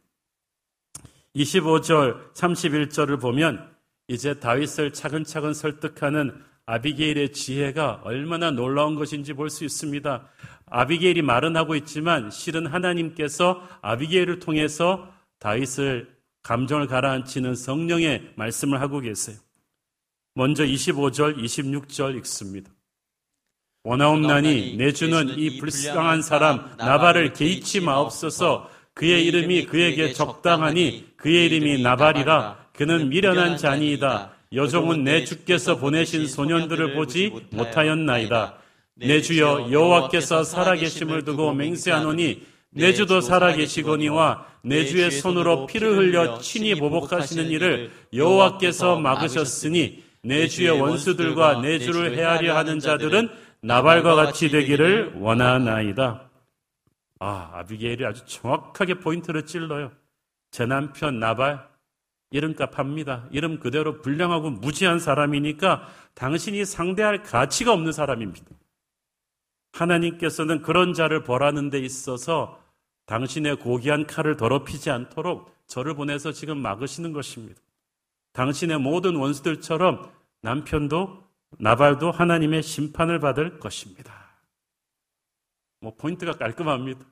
25절, 1.36 2.34
31절을 2.34 3.22
보면 3.22 3.76
이제 4.08 4.40
다윗을 4.40 4.94
차근차근 4.94 5.54
설득하는 5.54 6.44
아비게일의 6.70 7.34
지혜가 7.34 8.02
얼마나 8.04 8.52
놀라운 8.52 8.94
것인지 8.94 9.34
볼 9.34 9.50
수 9.50 9.66
있습니다. 9.66 10.28
아비게일이 10.68 11.24
말은 11.24 11.56
하고 11.58 11.76
있지만 11.76 12.30
실은 12.30 12.68
하나님께서 12.68 13.68
아비게일을 13.82 14.40
통해서 14.40 15.12
다윗을 15.40 16.16
감정을 16.44 16.86
가라앉히는 16.86 17.56
성령의 17.56 18.34
말씀을 18.36 18.80
하고 18.82 19.00
계세요. 19.00 19.38
먼저 20.36 20.64
25절, 20.64 21.44
26절 21.44 22.16
읽습니다. 22.20 22.72
원하옵나니 23.84 24.76
내 24.78 24.92
주는 24.92 25.40
이 25.40 25.58
불쌍한 25.60 26.22
사람 26.22 26.76
나발을 26.78 27.34
개의치 27.34 27.82
마옵소서 27.82 28.70
그의 28.94 29.26
이름이 29.26 29.66
그에게 29.66 30.14
적당하니 30.14 31.14
그의 31.18 31.46
이름이 31.48 31.82
나발이라 31.82 32.70
그는 32.74 33.10
미련한 33.10 33.58
자니이다. 33.58 34.39
여종은 34.52 35.04
내 35.04 35.24
주께서 35.26 35.78
보내신 35.78 36.26
소년들을 36.28 36.96
보지 36.96 37.48
못하였나이다. 37.52 38.56
내 38.96 39.22
주여 39.22 39.72
여호와께서 39.72 40.44
살아계심을 40.44 41.24
두고 41.24 41.54
맹세하노니 41.54 42.42
내 42.72 42.94
주도 42.94 43.22
살아계시거니와 43.22 44.46
내 44.64 44.86
주의 44.86 45.10
손으로 45.12 45.68
피를 45.68 45.98
흘려 45.98 46.40
친히 46.40 46.76
보복하시는 46.76 47.50
일을 47.50 47.92
여호와께서 48.14 48.98
막으셨으니 49.00 50.04
내 50.24 50.48
주의 50.48 50.70
원수들과 50.70 51.62
내 51.62 51.80
주를 51.80 52.18
헤아려 52.18 52.58
하는 52.58 52.80
자들은 52.80 53.30
나발과 53.62 54.16
같이 54.16 54.50
되기를 54.50 55.14
원하나이다. 55.16 56.30
아, 57.20 57.52
아비게일이 57.54 58.06
아주 58.06 58.26
정확하게 58.26 58.96
포인트를 58.96 59.46
찔러요. 59.46 59.92
제 60.52 60.66
남편 60.66 61.20
나발 61.20 61.69
이름값 62.32 62.78
합니다. 62.78 63.28
이름 63.32 63.60
그대로 63.60 64.02
불량하고 64.02 64.52
무지한 64.52 65.00
사람이니까 65.00 65.88
당신이 66.14 66.66
상대할 66.66 67.24
가치가 67.24 67.74
없는 67.74 67.92
사람입니다. 67.92 68.46
하나님께서는 69.74 70.62
그런 70.62 70.94
자를 70.94 71.24
벌하는 71.24 71.70
데 71.70 71.80
있어서 71.80 72.60
당신의 73.06 73.58
고귀한 73.58 74.06
칼을 74.06 74.38
더럽히지 74.38 74.92
않도록 74.92 75.56
저를 75.68 75.96
보내서 75.96 76.32
지금 76.32 76.60
막으시는 76.60 77.14
것입니다. 77.14 77.60
당신의 78.34 78.80
모든 78.80 79.16
원수들처럼 79.16 80.12
남편도 80.42 81.24
나발도 81.58 82.12
하나님의 82.12 82.62
심판을 82.62 83.20
받을 83.20 83.60
것입니다. 83.60 84.14
뭐 85.82 85.96
포인트가 85.96 86.34
깔끔합니다. 86.34 87.06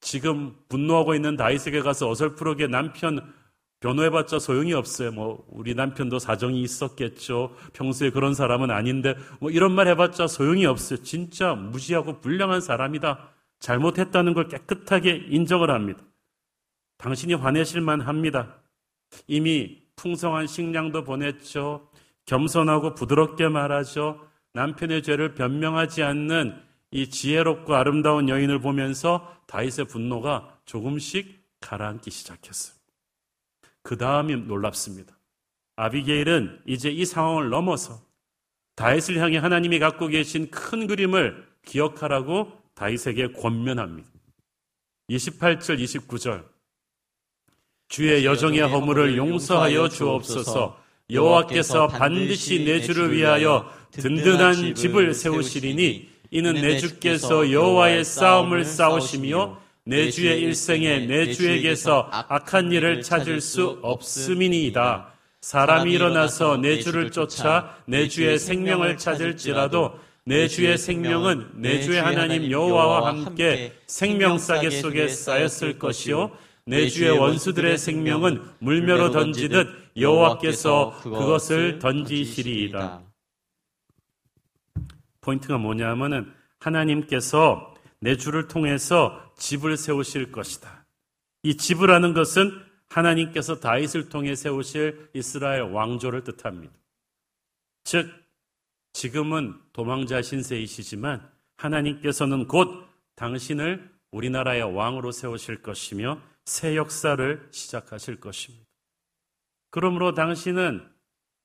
지금 0.00 0.56
분노하고 0.68 1.14
있는 1.14 1.36
다윗에게 1.36 1.80
가서 1.80 2.08
어설프게 2.08 2.68
남편 2.68 3.32
변호해봤자 3.82 4.38
소용이 4.38 4.72
없어요. 4.72 5.10
뭐 5.10 5.44
우리 5.48 5.74
남편도 5.74 6.20
사정이 6.20 6.62
있었겠죠. 6.62 7.54
평소에 7.72 8.10
그런 8.10 8.32
사람은 8.32 8.70
아닌데 8.70 9.16
뭐 9.40 9.50
이런 9.50 9.72
말 9.72 9.88
해봤자 9.88 10.28
소용이 10.28 10.64
없어요. 10.64 11.02
진짜 11.02 11.54
무지하고 11.54 12.20
불량한 12.20 12.60
사람이다. 12.60 13.28
잘못했다는 13.58 14.34
걸 14.34 14.48
깨끗하게 14.48 15.26
인정을 15.28 15.70
합니다. 15.70 16.00
당신이 16.98 17.34
화내실만 17.34 18.00
합니다. 18.00 18.56
이미 19.26 19.82
풍성한 19.96 20.46
식량도 20.46 21.04
보냈죠. 21.04 21.88
겸손하고 22.26 22.94
부드럽게 22.94 23.48
말하죠. 23.48 24.20
남편의 24.54 25.02
죄를 25.02 25.34
변명하지 25.34 26.04
않는 26.04 26.60
이 26.92 27.10
지혜롭고 27.10 27.74
아름다운 27.74 28.28
여인을 28.28 28.60
보면서 28.60 29.36
다윗의 29.46 29.86
분노가 29.86 30.56
조금씩 30.66 31.42
가라앉기 31.60 32.10
시작했어요. 32.10 32.81
그 33.82 33.96
다음이 33.96 34.36
놀랍습니다. 34.36 35.18
아비게일은 35.76 36.60
이제 36.66 36.90
이 36.90 37.04
상황을 37.04 37.48
넘어서 37.50 38.02
다윗을 38.76 39.18
향해 39.18 39.38
하나님이 39.38 39.78
갖고 39.78 40.08
계신 40.08 40.50
큰 40.50 40.86
그림을 40.86 41.46
기억하라고 41.64 42.52
다윗에게 42.74 43.32
권면합니다. 43.32 44.08
28절, 45.10 45.78
29절. 45.82 46.44
주의 47.88 48.24
여정의 48.24 48.60
허물을 48.60 49.16
용서하여 49.16 49.88
주옵소서. 49.88 50.80
여호와께서 51.10 51.88
반드시 51.88 52.64
내 52.64 52.80
주를 52.80 53.12
위하여 53.12 53.70
든든한 53.90 54.74
집을 54.74 55.12
세우시리니 55.12 56.08
이는 56.30 56.54
내 56.54 56.78
주께서 56.78 57.52
여호와의 57.52 58.04
싸움을 58.04 58.64
싸우시며 58.64 59.60
내 59.84 60.10
주의 60.10 60.40
일생에 60.40 61.06
내 61.06 61.32
주에게서 61.32 62.08
악한 62.12 62.70
일을 62.70 63.02
찾을 63.02 63.40
수 63.40 63.80
없음이니이다. 63.82 65.12
사람이 65.40 65.92
일어나서 65.92 66.58
내 66.58 66.78
주를 66.78 67.10
쫓아 67.10 67.76
내 67.86 68.06
주의 68.06 68.38
생명을 68.38 68.96
찾을지라도 68.96 69.98
내 70.24 70.46
주의 70.46 70.78
생명은 70.78 71.48
내 71.54 71.80
주의 71.80 72.00
하나님 72.00 72.48
여호와와 72.48 73.08
함께 73.08 73.72
생명싸개 73.88 74.70
속에 74.70 75.08
쌓였을 75.08 75.80
것이요 75.80 76.30
내 76.64 76.88
주의 76.88 77.10
원수들의 77.10 77.76
생명은 77.76 78.40
물매로 78.60 79.10
던지듯 79.10 79.66
여호와께서 79.96 81.00
그것을 81.02 81.80
던지시리이다. 81.80 83.02
포인트가 85.20 85.58
뭐냐면은 85.58 86.32
하나님께서 86.60 87.74
내 87.98 88.16
주를 88.16 88.46
통해서 88.46 89.31
집을 89.42 89.76
세우실 89.76 90.30
것이다. 90.30 90.86
이 91.42 91.56
집이라는 91.56 92.14
것은 92.14 92.64
하나님께서 92.88 93.58
다윗을 93.58 94.08
통해 94.08 94.36
세우실 94.36 95.10
이스라엘 95.14 95.62
왕조를 95.62 96.22
뜻합니다. 96.22 96.72
즉 97.82 98.08
지금은 98.92 99.58
도망자 99.72 100.22
신세이시지만 100.22 101.28
하나님께서는 101.56 102.46
곧 102.46 102.86
당신을 103.16 103.90
우리나라의 104.12 104.62
왕으로 104.62 105.10
세우실 105.10 105.62
것이며 105.62 106.22
새 106.44 106.76
역사를 106.76 107.48
시작하실 107.50 108.20
것입니다. 108.20 108.64
그러므로 109.70 110.14
당신은 110.14 110.88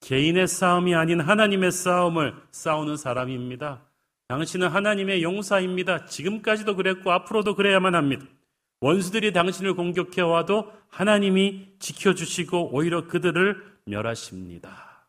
개인의 0.02 0.48
싸움이 0.48 0.94
아닌 0.94 1.20
하나님의 1.20 1.72
싸움을 1.72 2.36
싸우는 2.52 2.96
사람입니다. 2.96 3.87
당신은 4.28 4.68
하나님의 4.68 5.24
용사입니다. 5.24 6.06
지금까지도 6.06 6.76
그랬고 6.76 7.12
앞으로도 7.12 7.56
그래야만 7.56 7.96
합니다. 7.96 8.26
원수들이 8.82 9.34
당신을 9.34 9.76
공격해 9.76 10.22
와도 10.22 10.72
하나님이 10.90 11.76
지켜주시고 11.80 12.74
오히려 12.74 13.08
그들을 13.08 13.78
멸하십니다. 13.86 15.08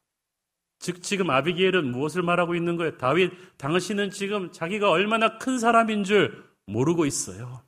즉 0.79 1.03
지금 1.03 1.31
아비게일은 1.31 1.91
무엇을 1.91 2.23
말하고 2.23 2.55
있는 2.55 2.77
거예요? 2.77 2.97
다윗 2.97 3.33
당신은 3.59 4.11
지금 4.11 4.53
자기가 4.53 4.91
얼마나 4.91 5.39
큰 5.39 5.59
사람인 5.59 6.05
줄 6.05 6.45
모르고 6.67 7.05
있어요. 7.05 7.63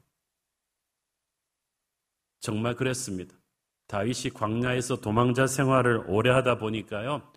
정말 2.38 2.74
그랬습니다. 2.76 3.34
다윗이 3.88 4.30
광야에서 4.32 5.00
도망자 5.00 5.48
생활을 5.48 6.04
오래 6.06 6.30
하다 6.30 6.58
보니까요. 6.58 7.29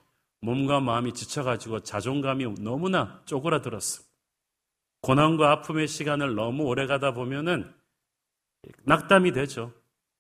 몸과 0.44 0.82
마음이 0.82 1.14
지쳐가지고 1.14 1.80
자존감이 1.80 2.46
너무나 2.60 3.22
쪼그라들었어. 3.26 4.04
고난과 5.02 5.52
아픔의 5.52 5.88
시간을 5.88 6.36
너무 6.36 6.64
오래 6.64 6.86
가다 6.86 7.14
보면은 7.14 7.74
낙담이 8.84 9.32
되죠. 9.32 9.74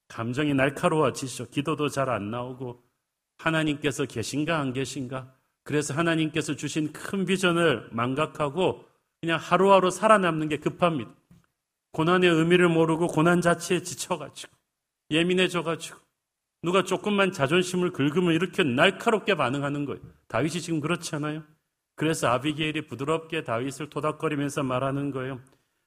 감정이 0.07 0.53
날카로워지죠. 0.53 1.49
기도도 1.49 1.89
잘 1.89 2.09
안 2.09 2.31
나오고 2.31 2.81
하나님께서 3.37 4.05
계신가 4.05 4.59
안 4.59 4.71
계신가? 4.71 5.35
그래서 5.63 5.93
하나님께서 5.93 6.55
주신 6.55 6.93
큰 6.93 7.25
비전을 7.25 7.89
망각하고 7.91 8.85
그냥 9.19 9.39
하루하루 9.39 9.91
살아남는 9.91 10.47
게 10.47 10.57
급합니다. 10.57 11.11
고난의 11.91 12.29
의미를 12.29 12.69
모르고 12.69 13.07
고난 13.07 13.41
자체에 13.41 13.81
지쳐가지고 13.83 14.53
예민해져가지고 15.11 15.99
누가 16.63 16.83
조금만 16.83 17.31
자존심을 17.31 17.91
긁으면 17.91 18.33
이렇게 18.33 18.63
날카롭게 18.63 19.35
반응하는 19.35 19.85
거예요. 19.85 19.99
다윗이 20.27 20.61
지금 20.61 20.79
그렇지 20.79 21.15
않아요? 21.15 21.43
그래서 21.95 22.29
아비게일이 22.29 22.87
부드럽게 22.87 23.43
다윗을 23.43 23.89
토닥거리면서 23.89 24.63
말하는 24.63 25.11
거예요. 25.11 25.41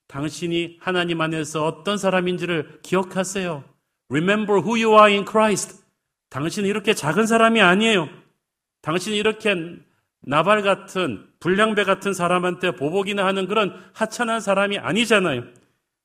당신이 0.06 0.78
하나님 0.80 1.20
안에서 1.20 1.64
어떤 1.64 1.98
사람인지를 1.98 2.80
기억하세요. 2.82 3.64
Remember 4.10 4.60
who 4.60 4.80
you 4.80 4.92
are 4.92 5.12
in 5.12 5.24
Christ. 5.24 5.82
당신은 6.28 6.68
이렇게 6.68 6.94
작은 6.94 7.26
사람이 7.26 7.60
아니에요. 7.60 8.08
당신이 8.82 9.16
이렇게 9.16 9.54
나발 10.20 10.62
같은 10.62 11.26
불량배 11.40 11.84
같은 11.84 12.12
사람한테 12.12 12.72
보복이나 12.72 13.24
하는 13.24 13.46
그런 13.46 13.74
하찮은 13.94 14.40
사람이 14.40 14.78
아니잖아요. 14.78 15.44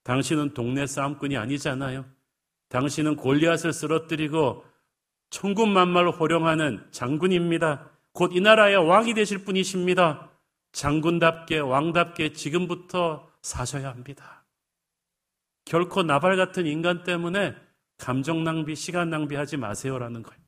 당신은 0.03 0.53
동네 0.53 0.88
싸움꾼이 0.88 1.38
아니잖아요. 1.38 2.05
당신은 2.72 3.17
골리앗을 3.17 3.74
쓰러뜨리고 3.74 4.65
천군만마를 5.30 6.11
호령하는 6.11 6.88
장군입니다. 6.91 7.89
곧 8.13 8.34
이 8.34 8.39
나라의 8.41 8.78
왕이 8.78 9.13
되실 9.13 9.43
분이십니다. 9.43 10.30
장군답게 10.72 11.59
왕답게 11.59 12.32
지금부터 12.34 13.30
사셔야 13.41 13.89
합니다. 13.89 14.45
결코 15.65 16.03
나발 16.03 16.38
같은 16.38 16.65
인간 16.65 17.03
때문에 17.03 17.55
감정 17.97 18.43
낭비, 18.43 18.76
시간 18.76 19.09
낭비하지 19.09 19.57
마세요라는 19.57 20.24
거예요. 20.24 20.41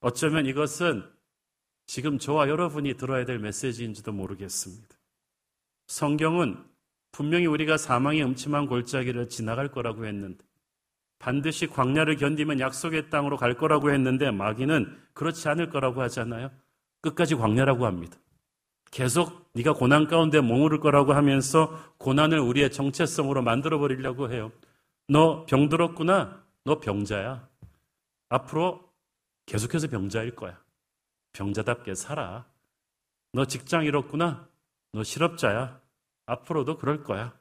어쩌면 0.00 0.46
이것은 0.46 1.10
지금 1.86 2.18
저와 2.18 2.48
여러분이 2.48 2.94
들어야 2.94 3.24
될 3.24 3.38
메시지인지도 3.38 4.12
모르겠습니다. 4.12 4.94
성경은 5.86 6.62
분명히 7.12 7.46
우리가 7.46 7.78
사망의 7.78 8.22
음침한 8.22 8.66
골짜기를 8.66 9.30
지나갈 9.30 9.68
거라고 9.68 10.04
했는데 10.04 10.47
반드시 11.18 11.66
광야를 11.66 12.16
견디면 12.16 12.60
약속의 12.60 13.10
땅으로 13.10 13.36
갈 13.36 13.54
거라고 13.54 13.90
했는데 13.90 14.30
마귀는 14.30 14.98
그렇지 15.14 15.48
않을 15.48 15.70
거라고 15.70 16.02
하잖아요. 16.02 16.50
끝까지 17.00 17.34
광야라고 17.34 17.86
합니다. 17.86 18.16
계속 18.90 19.50
네가 19.54 19.74
고난 19.74 20.06
가운데 20.06 20.40
머무를 20.40 20.80
거라고 20.80 21.12
하면서 21.12 21.94
고난을 21.98 22.38
우리의 22.38 22.70
정체성으로 22.70 23.42
만들어 23.42 23.78
버리려고 23.78 24.32
해요. 24.32 24.52
너 25.08 25.44
병들었구나. 25.46 26.44
너 26.64 26.80
병자야. 26.80 27.48
앞으로 28.28 28.88
계속해서 29.46 29.88
병자일 29.88 30.34
거야. 30.34 30.58
병자답게 31.32 31.94
살아. 31.94 32.46
너 33.32 33.44
직장 33.44 33.84
잃었구나. 33.84 34.48
너 34.92 35.02
실업자야. 35.02 35.80
앞으로도 36.26 36.78
그럴 36.78 37.02
거야. 37.02 37.34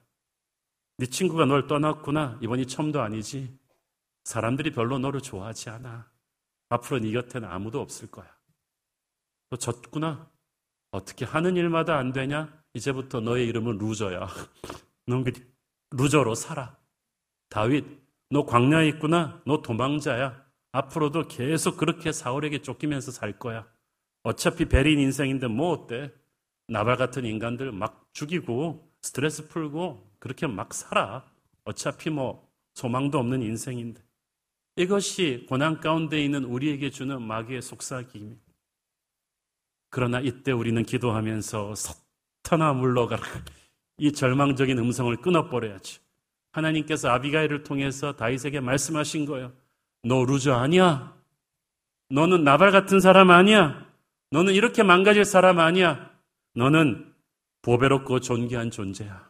네 0.97 1.05
친구가 1.05 1.45
널 1.45 1.67
떠났구나. 1.67 2.39
이번이 2.41 2.65
처음도 2.67 3.01
아니지. 3.01 3.57
사람들이 4.27 4.71
별로 4.71 4.99
너를 4.99 5.21
좋아하지 5.21 5.69
않아. 5.69 6.11
앞으로 6.67 6.99
네 6.99 7.13
곁에는 7.13 7.47
아무도 7.47 7.79
없을 7.79 8.11
거야. 8.11 8.27
너 9.49 9.55
졌구나. 9.55 10.29
어떻게 10.91 11.23
하는 11.23 11.55
일마다 11.55 11.97
안 11.97 12.11
되냐? 12.11 12.61
이제부터 12.73 13.21
너의 13.21 13.47
이름은 13.47 13.77
루저야. 13.77 14.27
넌 15.07 15.23
루저로 15.91 16.35
살아. 16.35 16.77
다윗, 17.47 17.85
너 18.29 18.45
광야에 18.45 18.89
있구나. 18.89 19.41
너 19.45 19.61
도망자야. 19.61 20.45
앞으로도 20.73 21.29
계속 21.29 21.77
그렇게 21.77 22.11
사울에게 22.11 22.61
쫓기면서 22.61 23.11
살 23.11 23.39
거야. 23.39 23.65
어차피 24.23 24.65
베린 24.65 24.99
인생인데 24.99 25.47
뭐 25.47 25.71
어때? 25.71 26.13
나발 26.67 26.97
같은 26.97 27.23
인간들 27.23 27.71
막 27.71 28.09
죽이고 28.11 28.91
스트레스 29.01 29.47
풀고 29.47 30.05
그렇게 30.19 30.47
막 30.47 30.73
살아. 30.73 31.23
어차피 31.63 32.09
뭐 32.09 32.51
소망도 32.73 33.19
없는 33.19 33.41
인생인데. 33.41 34.06
이것이 34.77 35.45
고난 35.49 35.79
가운데 35.79 36.23
있는 36.23 36.43
우리에게 36.43 36.91
주는 36.91 37.19
마귀의 37.21 37.63
속삭임입니다. 37.63 38.41
그러나 39.89 40.19
이때 40.19 40.51
우리는 40.51 40.83
기도하면서 40.83 41.73
서타나 41.75 42.73
물러가라. 42.73 43.23
이 43.97 44.11
절망적인 44.11 44.77
음성을 44.77 45.15
끊어버려야지. 45.17 45.99
하나님께서 46.51 47.09
아비가일을 47.09 47.63
통해서 47.63 48.15
다윗에게 48.15 48.59
말씀하신 48.59 49.25
거예요. 49.25 49.51
너 50.03 50.23
loser 50.23 50.53
아니야. 50.53 51.17
너는 52.09 52.43
나발 52.43 52.71
같은 52.71 52.99
사람 52.99 53.31
아니야. 53.31 53.85
너는 54.29 54.53
이렇게 54.53 54.83
망가질 54.83 55.25
사람 55.25 55.59
아니야. 55.59 56.11
너는 56.53 57.13
보배롭고 57.63 58.19
존귀한 58.19 58.69
존재야. 58.69 59.26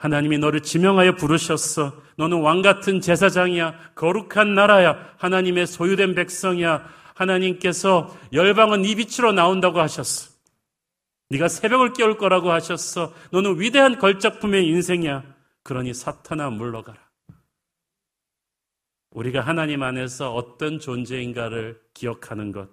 하나님이 0.00 0.38
너를 0.38 0.62
지명하여 0.62 1.16
부르셨어. 1.16 1.92
너는 2.16 2.40
왕 2.40 2.62
같은 2.62 3.02
제사장이야. 3.02 3.92
거룩한 3.94 4.54
나라야. 4.54 5.14
하나님의 5.18 5.66
소유된 5.66 6.14
백성이야. 6.14 6.88
하나님께서 7.14 8.16
열방은 8.32 8.86
이 8.86 8.94
빛으로 8.94 9.32
나온다고 9.32 9.78
하셨어. 9.78 10.30
네가 11.28 11.48
새벽을 11.48 11.92
깨울 11.92 12.16
거라고 12.16 12.50
하셨어. 12.50 13.12
너는 13.30 13.60
위대한 13.60 13.98
걸작품의 13.98 14.66
인생이야. 14.68 15.22
그러니 15.64 15.92
사탄아 15.92 16.48
물러가라. 16.48 16.98
우리가 19.10 19.42
하나님 19.42 19.82
안에서 19.82 20.32
어떤 20.32 20.78
존재인가를 20.78 21.78
기억하는 21.92 22.52
것. 22.52 22.70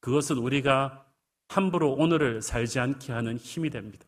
그것은 0.00 0.38
우리가 0.38 1.06
함부로 1.46 1.92
오늘을 1.92 2.42
살지 2.42 2.80
않게 2.80 3.12
하는 3.12 3.36
힘이 3.36 3.70
됩니다. 3.70 4.04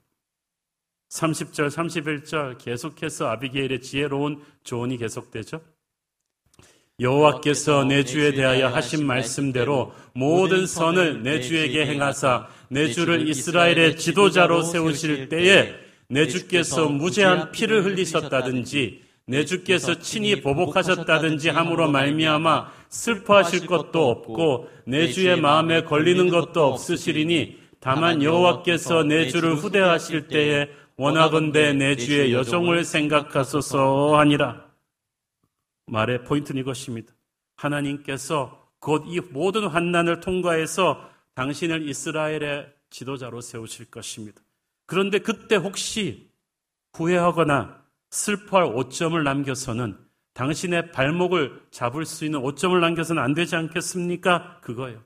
30절, 1.11 1.69
31절 1.69 2.59
계속해서 2.59 3.29
아비게일의 3.29 3.81
지혜로운 3.81 4.43
조언이 4.65 4.97
계속되죠. 4.97 5.61
여호와께서 6.99 7.85
내 7.85 8.05
주에 8.05 8.33
대하여 8.33 8.69
하신 8.69 9.07
말씀대로 9.07 9.93
모든 10.15 10.67
선을 10.67 11.23
내 11.23 11.43
주에게 11.43 11.85
행하사 11.87 12.49
내 12.69 12.89
주를 12.91 13.29
이스라엘의 13.29 13.99
지도자로 13.99 14.63
세우실 14.63 15.29
때에 15.29 15.75
내 16.09 16.27
주께서 16.27 16.89
무죄한 16.89 17.53
피를 17.53 17.85
흘리셨다든지 17.85 19.03
내 19.27 19.45
주께서 19.45 19.99
친히 19.99 20.41
보복하셨다든지 20.41 21.51
함으로 21.51 21.91
말미암아 21.91 22.73
슬퍼하실 22.89 23.67
것도 23.67 24.09
없고 24.09 24.69
내 24.87 25.09
주의 25.09 25.39
마음에 25.39 25.83
걸리는 25.83 26.31
것도 26.31 26.65
없으시리니 26.65 27.59
다만 27.81 28.23
여호와께서 28.23 29.03
내 29.03 29.29
주를 29.29 29.55
후대하실 29.55 30.29
때에 30.29 30.69
원하건대 30.99 31.75
내 31.75 31.95
주의 31.95 32.33
여종을 32.33 32.85
생각하소서 32.85 34.17
하니라. 34.19 34.67
말의 35.87 36.25
포인트는 36.25 36.61
이것입니다. 36.63 37.13
하나님께서 37.57 38.67
곧 38.81 39.05
이 39.07 39.21
모든 39.21 39.67
환난을 39.67 40.21
통과해서 40.21 41.11
당신을 41.35 41.87
이스라엘의 41.89 42.73
지도자로 42.91 43.41
세우실 43.41 43.91
것입니다. 43.91 44.41
그런데 44.87 45.19
그때 45.19 45.57
혹시 45.57 46.31
후회하거나 46.95 47.85
슬퍼할 48.11 48.65
오점을 48.75 49.23
남겨서는 49.23 49.99
당신의 50.33 50.93
발목을 50.93 51.63
잡을 51.71 52.07
수 52.07 52.25
있는 52.25 52.41
오점을 52.41 52.79
남겨서는 52.81 53.23
안 53.23 53.35
되지 53.35 53.57
않겠습니까? 53.57 54.61
그거예요. 54.61 55.03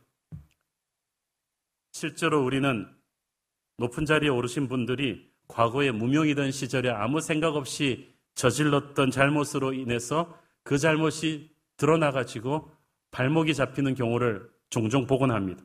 실제로 1.93 2.45
우리는 2.45 2.87
높은 3.79 4.05
자리에 4.05 4.29
오르신 4.29 4.69
분들이 4.69 5.30
과거에 5.51 5.91
무명이던 5.91 6.53
시절에 6.53 6.91
아무 6.91 7.21
생각 7.21 7.57
없이 7.57 8.09
저질렀던 8.35 9.11
잘못으로 9.11 9.73
인해서 9.73 10.39
그 10.63 10.79
잘못이 10.79 11.51
드러나가지고 11.77 12.71
발목이 13.11 13.55
잡히는 13.55 13.95
경우를 13.95 14.49
종종 14.71 15.07
보곤 15.07 15.33
합니다. 15.33 15.63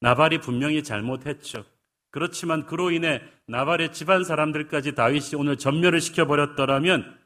나발이 0.00 0.38
분명히 0.38 0.82
잘못했죠. 0.82 1.64
그렇지만 2.10 2.64
그로 2.64 2.90
인해 2.90 3.20
나발의 3.46 3.92
집안 3.92 4.24
사람들까지 4.24 4.94
다윗이 4.94 5.34
오늘 5.36 5.56
전멸을 5.56 6.00
시켜버렸더라면 6.00 7.18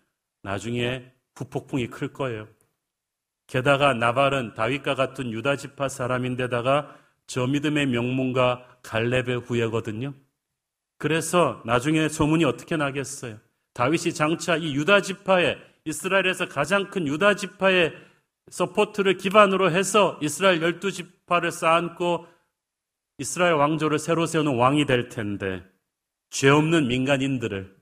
나중에 0.42 1.12
후폭풍이 1.36 1.88
클 1.88 2.12
거예요. 2.12 2.48
게다가 3.46 3.94
나발은 3.94 4.54
다윗과 4.54 4.94
같은 4.94 5.30
유다 5.32 5.56
지파 5.56 5.88
사람인데다가 5.88 6.96
저 7.26 7.46
믿음의 7.46 7.86
명문가 7.86 8.66
갈렙의 8.82 9.40
후예거든요. 9.46 10.14
그래서 10.98 11.62
나중에 11.64 12.08
소문이 12.08 12.44
어떻게 12.44 12.76
나겠어요? 12.76 13.38
다윗이 13.74 14.12
장차 14.12 14.56
이 14.56 14.74
유다 14.74 15.02
지파에 15.02 15.56
이스라엘에서 15.84 16.48
가장 16.48 16.90
큰 16.90 17.06
유다 17.06 17.36
지파의 17.36 17.94
support를 18.50 19.16
기반으로 19.16 19.70
해서 19.70 20.18
이스라엘 20.20 20.60
열두 20.60 20.90
지파를 20.90 21.52
쌓고 21.52 22.26
이스라엘 23.18 23.54
왕조를 23.54 23.98
새로 23.98 24.26
세우는 24.26 24.56
왕이 24.56 24.86
될 24.86 25.08
텐데 25.08 25.64
죄 26.30 26.48
없는 26.48 26.88
민간인들을 26.88 27.76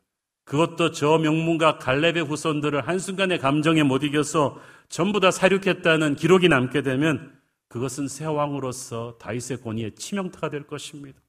그것도 0.44 0.92
저 0.92 1.18
명문가 1.18 1.78
갈렙의 1.78 2.24
후손들을 2.24 2.86
한순간에 2.86 3.38
감정에 3.38 3.82
못 3.82 4.04
이겨서 4.04 4.60
전부 4.88 5.18
다 5.18 5.30
살육했다는 5.30 6.16
기록이 6.16 6.48
남게 6.48 6.82
되면 6.82 7.36
그것은 7.68 8.06
새 8.06 8.26
왕으로서 8.26 9.18
다윗의 9.18 9.62
권위에 9.62 9.94
치명타가 9.94 10.50
될 10.50 10.66
것입니다. 10.66 11.20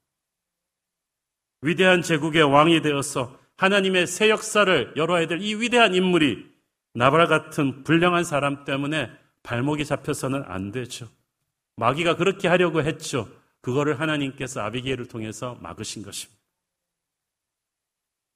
위대한 1.62 2.02
제국의 2.02 2.42
왕이 2.42 2.82
되어서 2.82 3.38
하나님의 3.56 4.06
새 4.06 4.30
역사를 4.30 4.92
열어야 4.96 5.26
될 5.26 5.40
이 5.40 5.54
위대한 5.56 5.94
인물이 5.94 6.48
나발 6.94 7.26
같은 7.26 7.84
불량한 7.84 8.24
사람 8.24 8.64
때문에 8.64 9.10
발목이 9.42 9.84
잡혀서는 9.84 10.44
안 10.46 10.70
되죠. 10.72 11.08
마귀가 11.76 12.16
그렇게 12.16 12.48
하려고 12.48 12.82
했죠. 12.82 13.28
그거를 13.60 14.00
하나님께서 14.00 14.60
아비게일을 14.62 15.06
통해서 15.06 15.56
막으신 15.60 16.02
것입니다. 16.02 16.38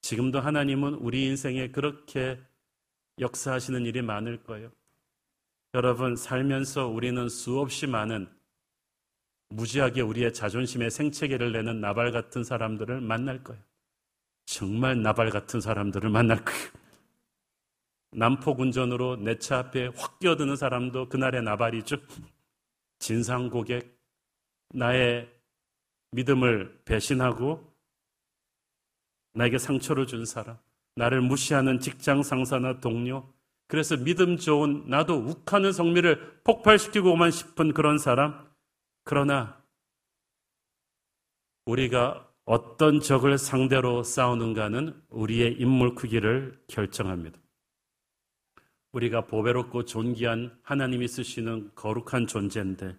지금도 0.00 0.40
하나님은 0.40 0.94
우리 0.94 1.26
인생에 1.26 1.68
그렇게 1.68 2.40
역사하시는 3.20 3.86
일이 3.86 4.02
많을 4.02 4.42
거예요. 4.42 4.70
여러분, 5.74 6.16
살면서 6.16 6.88
우리는 6.88 7.28
수없이 7.28 7.86
많은 7.86 8.28
무지하게 9.54 10.00
우리의 10.00 10.32
자존심에 10.32 10.90
생채계를 10.90 11.52
내는 11.52 11.80
나발 11.80 12.10
같은 12.12 12.44
사람들을 12.44 13.00
만날 13.00 13.42
거예요. 13.44 13.62
정말 14.46 15.00
나발 15.02 15.30
같은 15.30 15.60
사람들을 15.60 16.08
만날 16.10 16.44
거예요. 16.44 16.70
남포 18.12 18.56
군전으로 18.56 19.16
내 19.16 19.38
차 19.38 19.58
앞에 19.58 19.90
확 19.96 20.18
끼어드는 20.18 20.56
사람도 20.56 21.08
그날의 21.08 21.42
나발이죠. 21.42 21.96
진상 22.98 23.48
고객, 23.48 23.98
나의 24.74 25.30
믿음을 26.12 26.82
배신하고 26.84 27.72
나에게 29.34 29.56
상처를 29.58 30.06
준 30.06 30.26
사람, 30.26 30.58
나를 30.96 31.22
무시하는 31.22 31.80
직장 31.80 32.22
상사나 32.22 32.80
동료, 32.80 33.32
그래서 33.66 33.96
믿음 33.96 34.36
좋은 34.36 34.84
나도 34.86 35.16
욱하는 35.16 35.72
성미를 35.72 36.42
폭발시키고만 36.44 37.30
싶은 37.30 37.72
그런 37.72 37.96
사람, 37.96 38.51
그러나 39.04 39.62
우리가 41.66 42.28
어떤 42.44 43.00
적을 43.00 43.38
상대로 43.38 44.02
싸우는가는 44.02 45.00
우리의 45.10 45.54
인물 45.60 45.94
크기를 45.94 46.60
결정합니다. 46.66 47.38
우리가 48.92 49.22
보배롭고 49.26 49.84
존귀한 49.84 50.58
하나님이 50.62 51.08
쓰시는 51.08 51.72
거룩한 51.74 52.26
존재인데 52.26 52.96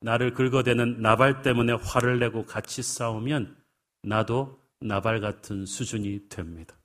나를 0.00 0.34
긁어대는 0.34 1.00
나발 1.00 1.42
때문에 1.42 1.72
화를 1.72 2.18
내고 2.18 2.44
같이 2.44 2.82
싸우면 2.82 3.56
나도 4.02 4.60
나발 4.80 5.20
같은 5.20 5.66
수준이 5.66 6.28
됩니다. 6.28 6.76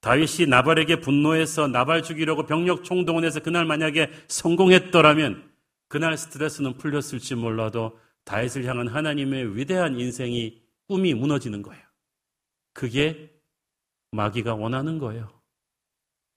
다윗이 0.00 0.48
나발에게 0.48 1.00
분노해서 1.00 1.68
나발 1.68 2.02
죽이려고 2.02 2.46
병력 2.46 2.84
총동원해서 2.84 3.40
그날 3.40 3.64
만약에 3.64 4.10
성공했더라면 4.28 5.47
그날 5.88 6.16
스트레스는 6.16 6.76
풀렸을지 6.76 7.34
몰라도 7.34 7.98
다윗을 8.24 8.64
향한 8.66 8.88
하나님의 8.88 9.56
위대한 9.56 9.98
인생이 9.98 10.62
꿈이 10.86 11.14
무너지는 11.14 11.62
거예요. 11.62 11.82
그게 12.72 13.30
마귀가 14.12 14.54
원하는 14.54 14.98
거예요. 14.98 15.28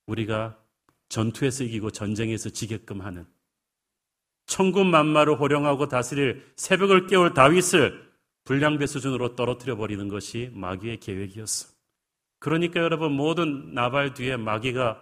우리가 0.06 0.58
전투에서 1.08 1.64
이기고 1.64 1.90
전쟁에서 1.90 2.50
지게끔 2.50 3.02
하는 3.02 3.26
천군 4.46 4.90
만마를 4.90 5.38
호령하고 5.38 5.88
다스릴 5.88 6.52
새벽을 6.56 7.06
깨울 7.06 7.34
다윗을 7.34 8.12
불량배 8.44 8.86
수준으로 8.86 9.36
떨어뜨려 9.36 9.76
버리는 9.76 10.08
것이 10.08 10.50
마귀의 10.52 10.98
계획이었어. 11.00 11.72
그러니까 12.38 12.80
여러분 12.80 13.12
모든 13.12 13.72
나발 13.72 14.14
뒤에 14.14 14.36
마귀가 14.36 15.00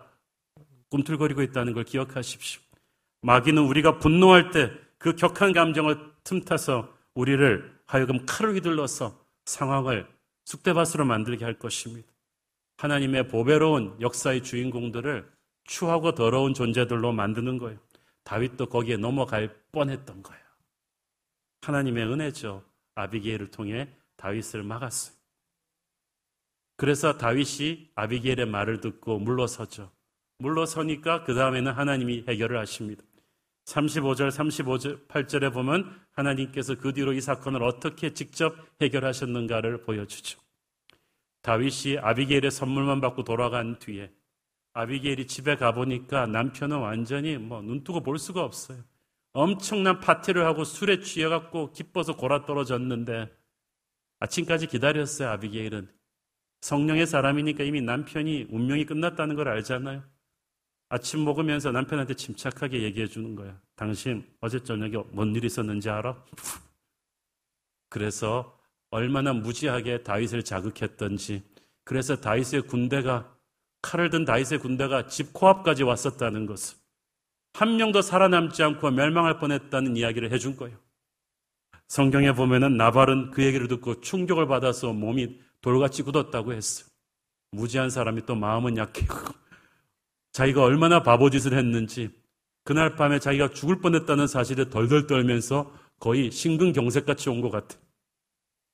꿈틀거리고 0.91 1.43
있다는 1.43 1.73
걸 1.73 1.85
기억하십시오. 1.85 2.61
마귀는 3.23 3.63
우리가 3.63 3.99
분노할 3.99 4.51
때 4.51 4.81
그 5.01 5.17
격한 5.17 5.55
감정을 5.55 6.13
틈타서 6.25 6.95
우리를 7.15 7.81
하여금 7.87 8.27
칼을 8.27 8.55
휘둘러서 8.55 9.19
상황을 9.47 10.07
쑥대밭으로 10.45 11.07
만들게 11.07 11.43
할 11.45 11.59
것입니다. 11.59 12.07
하나님의 12.77 13.29
보배로운 13.29 13.97
역사의 14.01 14.43
주인공들을 14.43 15.27
추하고 15.65 16.15
더러운 16.15 16.53
존재들로 16.53 17.13
만드는 17.13 17.57
거예요. 17.57 17.79
다윗도 18.25 18.67
거기에 18.67 18.99
넘어갈 18.99 19.57
뻔했던 19.73 20.23
거예요. 20.23 20.45
하나님의 21.63 22.05
은혜죠. 22.05 22.63
아비게일을 22.95 23.51
통해 23.51 23.89
다윗을 24.17 24.63
막았어요. 24.63 25.17
그래서 26.77 27.17
다윗이 27.17 27.91
아비게일의 27.95 28.47
말을 28.47 28.81
듣고 28.83 29.19
물러서죠. 29.19 29.91
물러서니까 30.39 31.25
그 31.25 31.35
다음에는 31.35 31.73
하나님이 31.73 32.25
해결을 32.29 32.59
하십니다. 32.59 33.03
35절, 33.71 34.31
35절, 34.31 35.07
8절에 35.07 35.53
보면 35.53 36.01
하나님께서 36.13 36.75
그 36.75 36.93
뒤로 36.93 37.13
이 37.13 37.21
사건을 37.21 37.63
어떻게 37.63 38.13
직접 38.13 38.55
해결하셨는가를 38.81 39.83
보여주죠. 39.83 40.41
다윗이 41.43 41.99
아비게일의 42.01 42.51
선물만 42.51 43.01
받고 43.01 43.25
돌아간 43.25 43.79
뒤에 43.79 44.11
아비게일이 44.73 45.27
집에 45.27 45.57
가보니까 45.57 46.27
남편은 46.27 46.79
완전히 46.79 47.39
뭐 47.39 47.63
눈뜨고 47.63 48.03
볼 48.03 48.19
수가 48.19 48.43
없어요. 48.43 48.79
엄청난 49.33 50.01
파티를 50.01 50.45
하고 50.45 50.65
술에 50.65 51.01
취해갖고 51.01 51.73
기뻐서 51.73 52.17
골아 52.17 52.45
떨어졌는데 52.45 53.31
아침까지 54.19 54.67
기다렸어요, 54.67 55.29
아비게일은. 55.31 55.89
성령의 56.61 57.07
사람이니까 57.07 57.65
이미 57.65 57.81
남편이 57.81 58.49
운명이 58.51 58.85
끝났다는 58.85 59.35
걸 59.37 59.49
알잖아요. 59.49 60.03
아침 60.91 61.25
먹으면서 61.25 61.71
남편한테 61.71 62.15
침착하게 62.15 62.83
얘기해 62.83 63.07
주는 63.07 63.35
거야. 63.37 63.59
당신 63.77 64.27
어제 64.41 64.63
저녁에 64.63 64.97
뭔 65.13 65.35
일 65.37 65.45
있었는지 65.45 65.89
알아? 65.89 66.23
그래서 67.89 68.59
얼마나 68.91 69.33
무지하게 69.33 70.03
다윗을 70.03 70.43
자극했던지 70.43 71.43
그래서 71.85 72.17
다윗의 72.21 72.63
군대가 72.63 73.35
칼을 73.83 74.11
든 74.11 74.25
다윗의 74.25 74.59
군대가 74.59 75.07
집 75.07 75.33
코앞까지 75.33 75.85
왔었다는 75.85 76.47
것을 76.47 76.77
한 77.55 77.77
명도 77.77 78.03
살아남지 78.03 78.63
않고 78.63 78.91
멸망할 78.91 79.39
뻔했다는 79.39 79.97
이야기를 79.97 80.33
해준 80.33 80.57
거예요. 80.57 80.77
성경에 81.89 82.33
보면은 82.33 82.77
나발은 82.77 83.31
그 83.31 83.45
얘기를 83.45 83.69
듣고 83.69 84.01
충격을 84.01 84.47
받아서 84.47 84.93
몸이 84.93 85.41
돌같이 85.61 86.03
굳었다고 86.03 86.53
했어요. 86.53 86.89
무지한 87.53 87.91
사람이 87.91 88.27
또 88.27 88.35
마음은 88.35 88.77
약해요. 88.77 89.09
자기가 90.33 90.63
얼마나 90.63 91.03
바보짓을 91.03 91.55
했는지 91.57 92.11
그날 92.65 92.95
밤에 92.97 93.19
자기가 93.19 93.51
죽을 93.51 93.81
뻔했다는 93.81 94.27
사실을 94.27 94.71
덜덜 94.71 95.07
떨면서 95.07 95.73
거의 95.99 96.31
심근경색같이 96.31 97.29
온 97.29 97.41
것 97.41 97.51
같아. 97.51 97.77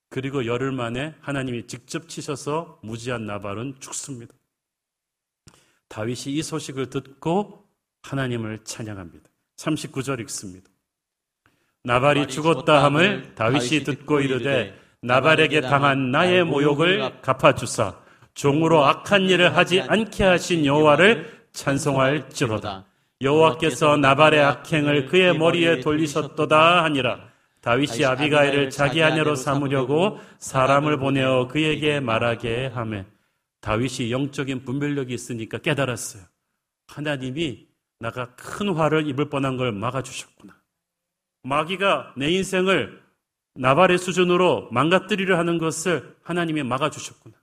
그리고 0.09 0.46
열흘 0.46 0.70
만에 0.72 1.14
하나님이 1.20 1.66
직접 1.66 2.09
치셔서 2.09 2.78
무지한 2.82 3.26
나발은 3.26 3.76
죽습니다. 3.80 4.32
다윗이 5.88 6.34
이 6.34 6.42
소식을 6.42 6.90
듣고 6.90 7.64
하나님을 8.02 8.61
찬양합니다. 8.64 9.28
39절 9.57 10.20
읽습니다. 10.20 10.68
나발이 11.84 12.28
죽었다 12.28 12.84
함을 12.84 13.34
다윗이 13.34 13.84
듣고 13.84 14.20
이르되 14.20 14.78
나발에게 15.02 15.61
당한 15.62 16.11
나의 16.11 16.44
모욕을 16.44 17.20
갚아주사 17.22 18.00
종으로 18.34 18.84
악한 18.84 19.28
일을 19.30 19.57
하지 19.57 19.80
않게 19.80 20.24
하신 20.24 20.66
여호와를 20.66 21.36
찬송할지로다. 21.57 22.84
여호와께서 23.22 23.96
나발의 23.96 24.42
악행을 24.44 25.07
그의 25.07 25.36
머리에 25.36 25.80
돌리셨도다 25.80 26.84
하니라. 26.84 27.18
다윗이 27.62 28.04
아비가일을 28.04 28.70
자기 28.70 29.02
아내로 29.02 29.34
삼으려고 29.34 30.20
사람을 30.38 30.98
보내어 30.98 31.48
그에게 31.48 31.98
말하게 31.98 32.66
하매 32.66 33.04
다윗이 33.61 34.12
영적인 34.12 34.64
분별력이 34.64 35.12
있으니까 35.12 35.59
깨달았어요. 35.59 36.22
하나님이 36.86 37.66
나가 37.98 38.36
큰 38.36 38.68
화를 38.72 39.09
입을 39.09 39.30
뻔한 39.30 39.57
걸 39.57 39.72
막아주셨구나. 39.72 40.54
마귀가 41.42 42.14
내 42.16 42.30
인생을 42.30 43.02
나발의 43.54 43.98
수준으로 43.98 44.68
망가뜨리려 44.70 45.36
하는 45.38 45.59
것을 45.59 46.14
하나님이 46.22 46.62
막아주셨구나. 46.62 47.36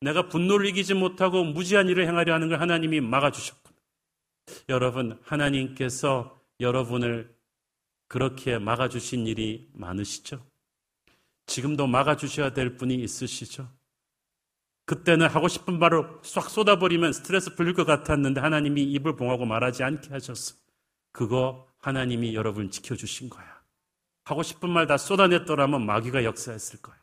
내가 0.00 0.28
분노를 0.28 0.66
이기지 0.66 0.94
못하고 0.94 1.44
무지한 1.44 1.88
일을 1.88 2.06
행하려 2.06 2.32
하는 2.34 2.48
걸 2.48 2.60
하나님이 2.60 3.00
막아주셨구나. 3.00 3.76
여러분, 4.70 5.18
하나님께서 5.22 6.40
여러분을 6.58 7.34
그렇게 8.08 8.58
막아주신 8.58 9.26
일이 9.26 9.68
많으시죠? 9.74 10.44
지금도 11.46 11.86
막아주셔야 11.86 12.54
될 12.54 12.76
분이 12.76 12.94
있으시죠? 12.94 13.68
그때는 14.86 15.28
하고 15.28 15.48
싶은 15.48 15.78
말을 15.78 16.04
싹 16.22 16.50
쏟아버리면 16.50 17.12
스트레스 17.12 17.54
풀릴 17.54 17.74
것 17.74 17.84
같았는데 17.84 18.40
하나님이 18.40 18.82
입을 18.82 19.16
봉하고 19.16 19.44
말하지 19.44 19.84
않게 19.84 20.10
하셨어. 20.10 20.56
그거 21.12 21.68
하나님이 21.78 22.34
여러분 22.34 22.70
지켜주신 22.70 23.30
거야. 23.30 23.60
하고 24.24 24.42
싶은 24.42 24.70
말 24.70 24.86
다 24.86 24.96
쏟아냈더라면 24.96 25.84
마귀가 25.86 26.24
역사했을 26.24 26.80
거야. 26.82 26.99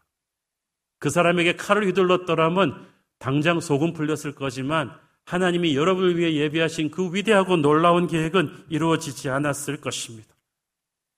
그 1.00 1.10
사람에게 1.10 1.56
칼을 1.56 1.86
휘둘렀더라면 1.88 2.88
당장 3.20 3.60
속은 3.60 3.94
풀렸을 3.94 4.36
거지만 4.36 4.98
하나님이 5.26 5.76
여러분을 5.76 6.18
위해 6.18 6.36
예비하신 6.36 6.90
그 6.90 7.14
위대하고 7.14 7.58
놀라운 7.58 8.08
계획은 8.08 8.68
이루어지지 8.70 9.30
않았을 9.30 9.82
것입니다. 9.82 10.34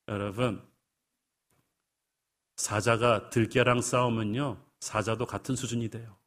여러분, 0.08 0.62
사자가 2.56 3.30
들깨랑 3.30 3.82
싸우면요, 3.82 4.58
사자도 4.80 5.26
같은 5.26 5.56
수준이 5.56 5.90
돼요. 5.90 6.18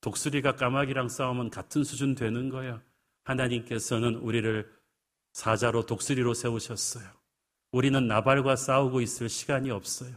독수리가 0.00 0.56
까마귀랑 0.56 1.08
싸우면 1.08 1.50
같은 1.50 1.84
수준 1.84 2.14
되는 2.14 2.48
거예요. 2.48 2.80
하나님께서는 3.24 4.14
우리를 4.16 4.72
사자로 5.32 5.86
독수리로 5.86 6.34
세우셨어요. 6.34 7.04
우리는 7.72 8.06
나발과 8.06 8.56
싸우고 8.56 9.00
있을 9.00 9.28
시간이 9.28 9.70
없어요. 9.70 10.14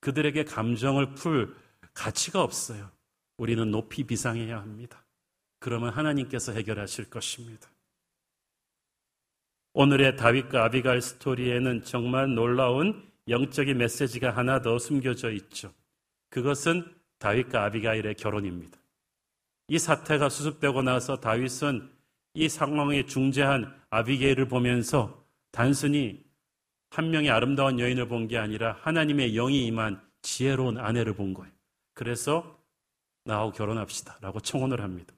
그들에게 0.00 0.44
감정을 0.44 1.14
풀 1.14 1.54
가치가 1.98 2.42
없어요. 2.42 2.90
우리는 3.38 3.70
높이 3.72 4.04
비상해야 4.04 4.60
합니다. 4.60 5.04
그러면 5.58 5.90
하나님께서 5.90 6.52
해결하실 6.52 7.10
것입니다. 7.10 7.68
오늘의 9.72 10.16
다윗과 10.16 10.64
아비갈 10.64 11.02
스토리에는 11.02 11.82
정말 11.82 12.32
놀라운 12.32 13.04
영적인 13.26 13.76
메시지가 13.76 14.30
하나 14.30 14.62
더 14.62 14.78
숨겨져 14.78 15.32
있죠. 15.32 15.74
그것은 16.30 16.94
다윗과 17.18 17.64
아비가일의 17.64 18.14
결혼입니다. 18.14 18.78
이 19.66 19.78
사태가 19.78 20.28
수습되고 20.28 20.82
나서 20.82 21.16
다윗은 21.16 21.90
이 22.34 22.48
상황에 22.48 23.06
중재한 23.06 23.76
아비게일을 23.90 24.46
보면서 24.46 25.26
단순히 25.50 26.24
한 26.90 27.10
명의 27.10 27.30
아름다운 27.30 27.80
여인을 27.80 28.06
본 28.06 28.28
게 28.28 28.38
아니라 28.38 28.78
하나님의 28.82 29.32
영이 29.34 29.66
임한 29.66 30.00
지혜로운 30.22 30.78
아내를 30.78 31.14
본 31.14 31.34
거예요. 31.34 31.57
그래서 31.98 32.56
나하고 33.24 33.50
결혼합시다. 33.50 34.18
라고 34.20 34.38
청혼을 34.38 34.82
합니다. 34.82 35.12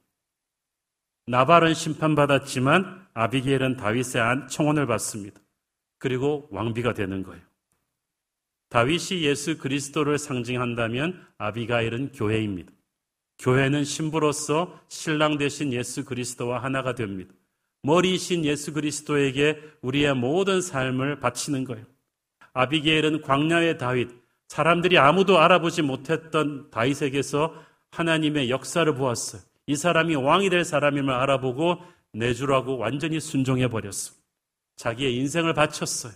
나발은 1.26 1.74
심판받았지만 1.74 3.08
아비게일은 3.12 3.76
다윗의 3.76 4.48
청혼을 4.48 4.86
받습니다. 4.86 5.42
그리고 5.98 6.48
왕비가 6.50 6.94
되는 6.94 7.22
거예요. 7.22 7.42
다윗이 8.70 9.24
예수 9.24 9.58
그리스도를 9.58 10.16
상징한다면 10.16 11.22
아비가일은 11.36 12.12
교회입니다. 12.12 12.72
교회는 13.38 13.84
신부로서 13.84 14.80
신랑 14.88 15.36
되신 15.36 15.74
예수 15.74 16.06
그리스도와 16.06 16.62
하나가 16.62 16.94
됩니다. 16.94 17.34
머리이신 17.82 18.46
예수 18.46 18.72
그리스도에게 18.72 19.60
우리의 19.82 20.14
모든 20.14 20.62
삶을 20.62 21.20
바치는 21.20 21.64
거예요. 21.64 21.84
아비게일은 22.54 23.20
광야의 23.20 23.76
다윗, 23.76 24.19
사람들이 24.50 24.98
아무도 24.98 25.38
알아보지 25.38 25.82
못했던 25.82 26.68
다윗에게서 26.72 27.54
하나님의 27.92 28.50
역사를 28.50 28.92
보았어요. 28.92 29.40
이 29.68 29.76
사람이 29.76 30.16
왕이 30.16 30.50
될 30.50 30.64
사람임을 30.64 31.14
알아보고 31.14 31.78
내 32.12 32.34
주라고 32.34 32.76
완전히 32.76 33.20
순종해 33.20 33.68
버렸어. 33.68 34.12
자기의 34.74 35.14
인생을 35.18 35.54
바쳤어요. 35.54 36.12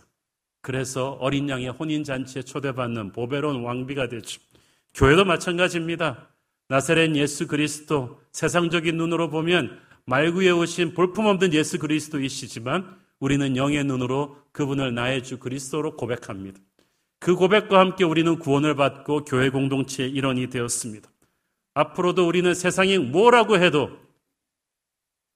그래서 0.62 1.12
어린 1.20 1.48
양의 1.48 1.68
혼인 1.68 2.02
잔치에 2.02 2.42
초대받는 2.42 3.12
보배로운 3.12 3.62
왕비가 3.62 4.08
되죠. 4.08 4.40
교회도 4.94 5.24
마찬가지입니다. 5.24 6.26
나사렛 6.68 7.14
예수 7.14 7.46
그리스도 7.46 8.20
세상적인 8.32 8.96
눈으로 8.96 9.30
보면 9.30 9.78
말구에 10.06 10.50
오신 10.50 10.94
볼품없는 10.94 11.52
예수 11.52 11.78
그리스도이시지만 11.78 12.96
우리는 13.20 13.56
영의 13.56 13.84
눈으로 13.84 14.38
그분을 14.50 14.92
나의 14.92 15.22
주 15.22 15.38
그리스도로 15.38 15.94
고백합니다. 15.94 16.58
그 17.24 17.36
고백과 17.36 17.78
함께 17.80 18.04
우리는 18.04 18.38
구원을 18.38 18.74
받고 18.74 19.24
교회 19.24 19.48
공동체의 19.48 20.10
일원이 20.10 20.50
되었습니다. 20.50 21.08
앞으로도 21.72 22.28
우리는 22.28 22.52
세상이 22.52 22.98
뭐라고 22.98 23.56
해도 23.56 23.88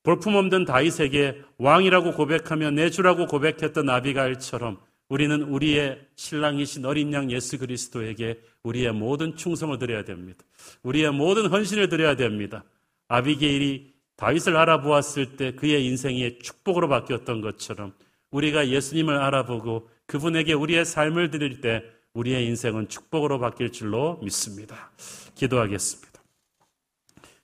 볼품없는 0.03 0.66
다윗에게 0.66 1.41
왕이라고 1.57 2.12
고백하며 2.12 2.72
내 2.72 2.91
주라고 2.91 3.24
고백했던 3.24 3.89
아비가일처럼 3.89 4.78
우리는 5.09 5.41
우리의 5.41 6.07
신랑이신 6.14 6.84
어린 6.84 7.11
양 7.14 7.30
예수 7.30 7.57
그리스도에게 7.57 8.39
우리의 8.64 8.93
모든 8.93 9.34
충성을 9.34 9.78
드려야 9.78 10.05
됩니다. 10.05 10.45
우리의 10.82 11.11
모든 11.12 11.47
헌신을 11.47 11.89
드려야 11.89 12.16
됩니다. 12.16 12.64
아비게일이 13.09 13.95
다윗을 14.16 14.59
알아보았을 14.59 15.36
때 15.36 15.53
그의 15.53 15.86
인생이 15.86 16.41
축복으로 16.41 16.91
바뀌었던 16.91 17.41
것처럼 17.41 17.95
우리가 18.30 18.68
예수님을 18.68 19.16
알아보고 19.16 19.89
그분에게 20.09 20.54
우리의 20.54 20.84
삶을 20.84 21.30
드릴 21.30 21.61
때 21.61 21.84
우리의 22.14 22.46
인생은 22.46 22.88
축복으로 22.88 23.38
바뀔 23.38 23.70
줄로 23.70 24.18
믿습니다. 24.22 24.90
기도하겠습니다. 25.34 26.20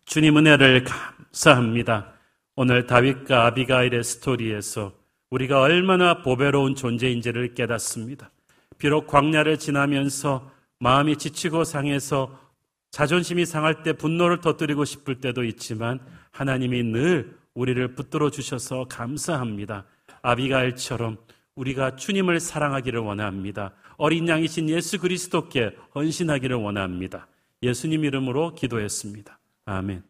주님 0.07 0.39
은혜를 0.39 0.85
감사합니다. 0.85 2.15
오늘 2.57 2.87
다윗과 2.87 3.47
아비가일의 3.47 4.03
스토리에서 4.03 4.93
우리가 5.31 5.61
얼마나 5.61 6.23
보배로운 6.23 6.75
존재인지를 6.75 7.55
깨닫습니다. 7.55 8.31
비록 8.79 9.07
광야를 9.09 9.59
지나면서 9.59 10.51
마음이 10.79 11.17
지치고 11.17 11.65
상해서 11.65 12.39
자존심이 12.91 13.45
상할 13.45 13.83
때 13.83 13.93
분노를 13.93 14.41
터뜨리고 14.41 14.85
싶을 14.85 15.21
때도 15.21 15.45
있지만 15.45 16.01
하나님이 16.31 16.83
늘 16.85 17.37
우리를 17.55 17.95
붙들어 17.95 18.31
주셔서 18.31 18.87
감사합니다. 18.89 19.85
아비가일처럼 20.23 21.19
우리가 21.57 21.97
주님을 21.97 22.41
사랑하기를 22.41 23.01
원합니다. 23.01 23.73
어린 23.97 24.29
양이신 24.29 24.69
예수 24.71 24.99
그리스도께 24.99 25.77
헌신하기를 25.95 26.57
원합니다. 26.57 27.29
예수님 27.63 28.05
이름으로 28.05 28.55
기도했습니다. 28.55 29.39
아멘. 29.67 30.03